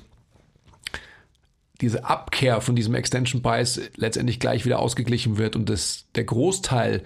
[1.80, 7.04] diese Abkehr von diesem Extension Bias letztendlich gleich wieder ausgeglichen wird und das, der Großteil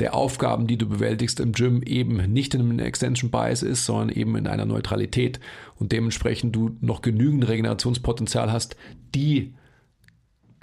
[0.00, 4.08] der Aufgaben, die du bewältigst im Gym, eben nicht in einem Extension Bias ist, sondern
[4.08, 5.38] eben in einer Neutralität
[5.76, 8.76] und dementsprechend du noch genügend Regenerationspotenzial hast,
[9.14, 9.54] die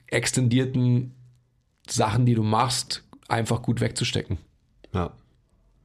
[0.07, 1.13] extendierten
[1.91, 4.37] Sachen, die du machst, einfach gut wegzustecken.
[4.93, 5.11] Ja.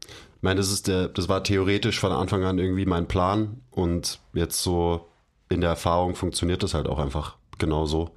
[0.00, 4.20] Ich meine, das ist der, das war theoretisch von Anfang an irgendwie mein Plan und
[4.32, 5.08] jetzt so
[5.48, 8.10] in der Erfahrung funktioniert das halt auch einfach genauso.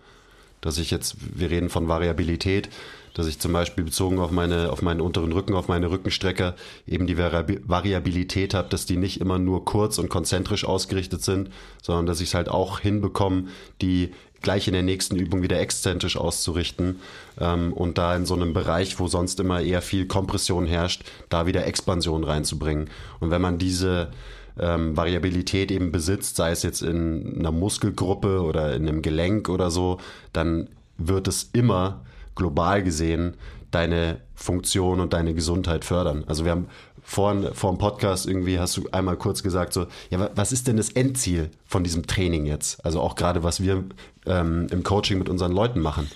[0.62, 2.70] Dass ich jetzt, wir reden von Variabilität,
[3.14, 7.08] dass ich zum Beispiel bezogen auf meine, auf meinen unteren Rücken, auf meine Rückenstrecke eben
[7.08, 11.50] die Variabilität habe, dass die nicht immer nur kurz und konzentrisch ausgerichtet sind,
[11.82, 13.46] sondern dass ich es halt auch hinbekomme,
[13.82, 14.12] die
[14.42, 17.00] gleich in der nächsten Übung wieder exzentrisch auszurichten
[17.40, 21.46] ähm, und da in so einem Bereich, wo sonst immer eher viel Kompression herrscht, da
[21.46, 22.90] wieder Expansion reinzubringen.
[23.20, 24.12] Und wenn man diese
[24.60, 29.72] ähm, Variabilität eben besitzt, sei es jetzt in einer Muskelgruppe oder in einem Gelenk oder
[29.72, 30.00] so,
[30.34, 32.02] dann wird es immer
[32.36, 33.36] global gesehen
[33.72, 36.24] deine Funktion und deine Gesundheit fördern.
[36.28, 36.68] Also wir haben
[37.10, 40.78] vor, vor dem Podcast irgendwie hast du einmal kurz gesagt so, ja, was ist denn
[40.78, 42.86] das Endziel von diesem Training jetzt?
[42.86, 43.84] Also auch gerade, was wir
[44.28, 46.08] ähm, im Coaching mit unseren Leuten machen.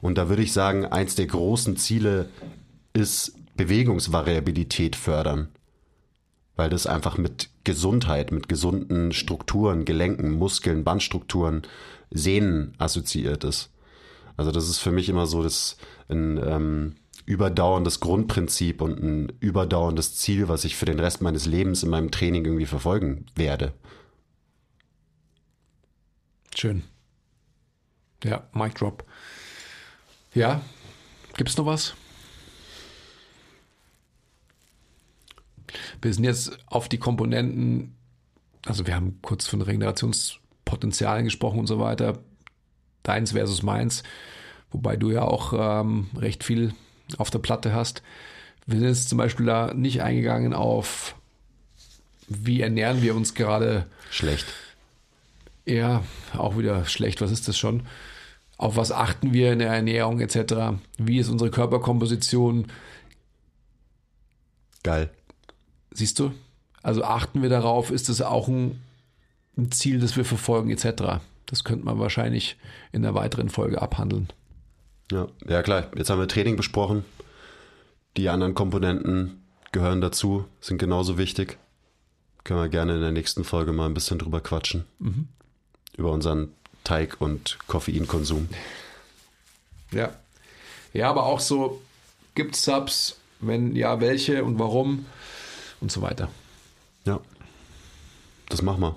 [0.00, 2.28] Und da würde ich sagen, eins der großen Ziele
[2.92, 5.48] ist Bewegungsvariabilität fördern.
[6.54, 11.62] Weil das einfach mit Gesundheit, mit gesunden Strukturen, Gelenken, Muskeln, Bandstrukturen,
[12.12, 13.70] Sehnen assoziiert ist.
[14.36, 15.76] Also das ist für mich immer so das
[16.08, 16.94] ein ähm,
[17.26, 22.12] überdauerndes Grundprinzip und ein überdauerndes Ziel, was ich für den Rest meines Lebens in meinem
[22.12, 23.72] Training irgendwie verfolgen werde.
[26.54, 26.84] Schön.
[28.22, 29.04] Ja, Mic Drop.
[30.34, 30.62] Ja,
[31.36, 31.94] gibt es noch was?
[36.00, 37.96] Wir sind jetzt auf die Komponenten,
[38.64, 42.20] also wir haben kurz von Regenerationspotenzialen gesprochen und so weiter.
[43.02, 44.04] Deins versus meins,
[44.70, 46.72] wobei du ja auch ähm, recht viel
[47.18, 48.02] auf der Platte hast.
[48.66, 51.14] Wir sind jetzt zum Beispiel da nicht eingegangen auf,
[52.28, 53.86] wie ernähren wir uns gerade.
[54.10, 54.46] Schlecht.
[55.64, 56.02] Ja,
[56.36, 57.20] auch wieder schlecht.
[57.20, 57.82] Was ist das schon?
[58.58, 60.78] Auf was achten wir in der Ernährung etc.?
[60.98, 62.66] Wie ist unsere Körperkomposition?
[64.82, 65.10] Geil.
[65.90, 66.32] Siehst du?
[66.82, 68.80] Also achten wir darauf, ist das auch ein,
[69.56, 71.20] ein Ziel, das wir verfolgen etc.
[71.46, 72.56] Das könnte man wahrscheinlich
[72.92, 74.28] in einer weiteren Folge abhandeln.
[75.10, 75.90] Ja, ja klar.
[75.96, 77.04] Jetzt haben wir Training besprochen.
[78.16, 79.42] Die anderen Komponenten
[79.72, 81.58] gehören dazu, sind genauso wichtig.
[82.44, 84.84] Können wir gerne in der nächsten Folge mal ein bisschen drüber quatschen.
[84.98, 85.28] Mhm.
[85.96, 86.52] Über unseren
[86.84, 88.48] Teig- und Koffeinkonsum.
[89.92, 90.14] Ja.
[90.92, 91.82] Ja, aber auch so,
[92.34, 93.16] gibt es Subs?
[93.40, 95.04] Wenn ja, welche und warum?
[95.80, 96.30] Und so weiter.
[97.04, 97.20] Ja.
[98.48, 98.96] Das machen wir.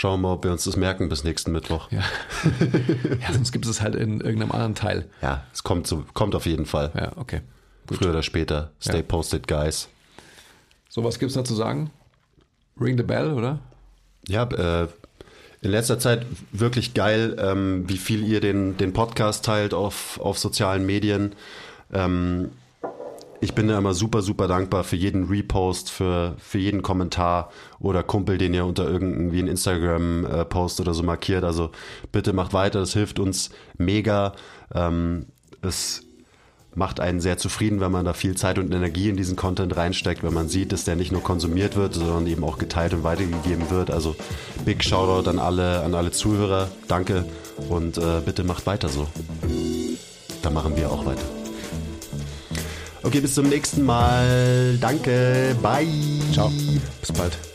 [0.00, 1.92] Schauen wir mal, ob wir uns das merken bis nächsten Mittwoch.
[1.92, 2.00] Ja,
[3.20, 5.04] ja sonst gibt es halt in irgendeinem anderen Teil.
[5.20, 6.90] Ja, es kommt, so, kommt auf jeden Fall.
[6.94, 7.42] Ja, okay.
[7.86, 7.98] Gut.
[7.98, 8.70] Früher oder später.
[8.80, 9.02] Stay ja.
[9.02, 9.90] posted, guys.
[10.88, 11.90] So, was gibt es noch zu sagen?
[12.80, 13.58] Ring the bell, oder?
[14.26, 14.88] Ja, äh,
[15.60, 20.38] in letzter Zeit wirklich geil, ähm, wie viel ihr den, den Podcast teilt auf, auf
[20.38, 21.34] sozialen Medien.
[21.92, 22.52] Ähm,
[23.40, 28.02] ich bin da immer super, super dankbar für jeden Repost, für, für jeden Kommentar oder
[28.02, 31.44] Kumpel, den ihr unter irgendwie einen Instagram-Post oder so markiert.
[31.44, 31.70] Also
[32.12, 34.34] bitte macht weiter, das hilft uns mega.
[34.74, 35.26] Ähm,
[35.62, 36.02] es
[36.74, 40.22] macht einen sehr zufrieden, wenn man da viel Zeit und Energie in diesen Content reinsteckt,
[40.22, 43.70] wenn man sieht, dass der nicht nur konsumiert wird, sondern eben auch geteilt und weitergegeben
[43.70, 43.90] wird.
[43.90, 44.16] Also
[44.64, 46.68] big Shoutout an alle, an alle Zuhörer.
[46.88, 47.24] Danke
[47.68, 49.08] und äh, bitte macht weiter so.
[50.42, 51.39] Da machen wir auch weiter.
[53.02, 54.76] Okay, bis zum nächsten Mal.
[54.80, 55.56] Danke.
[55.62, 55.86] Bye.
[56.32, 56.50] Ciao.
[57.00, 57.49] Bis bald.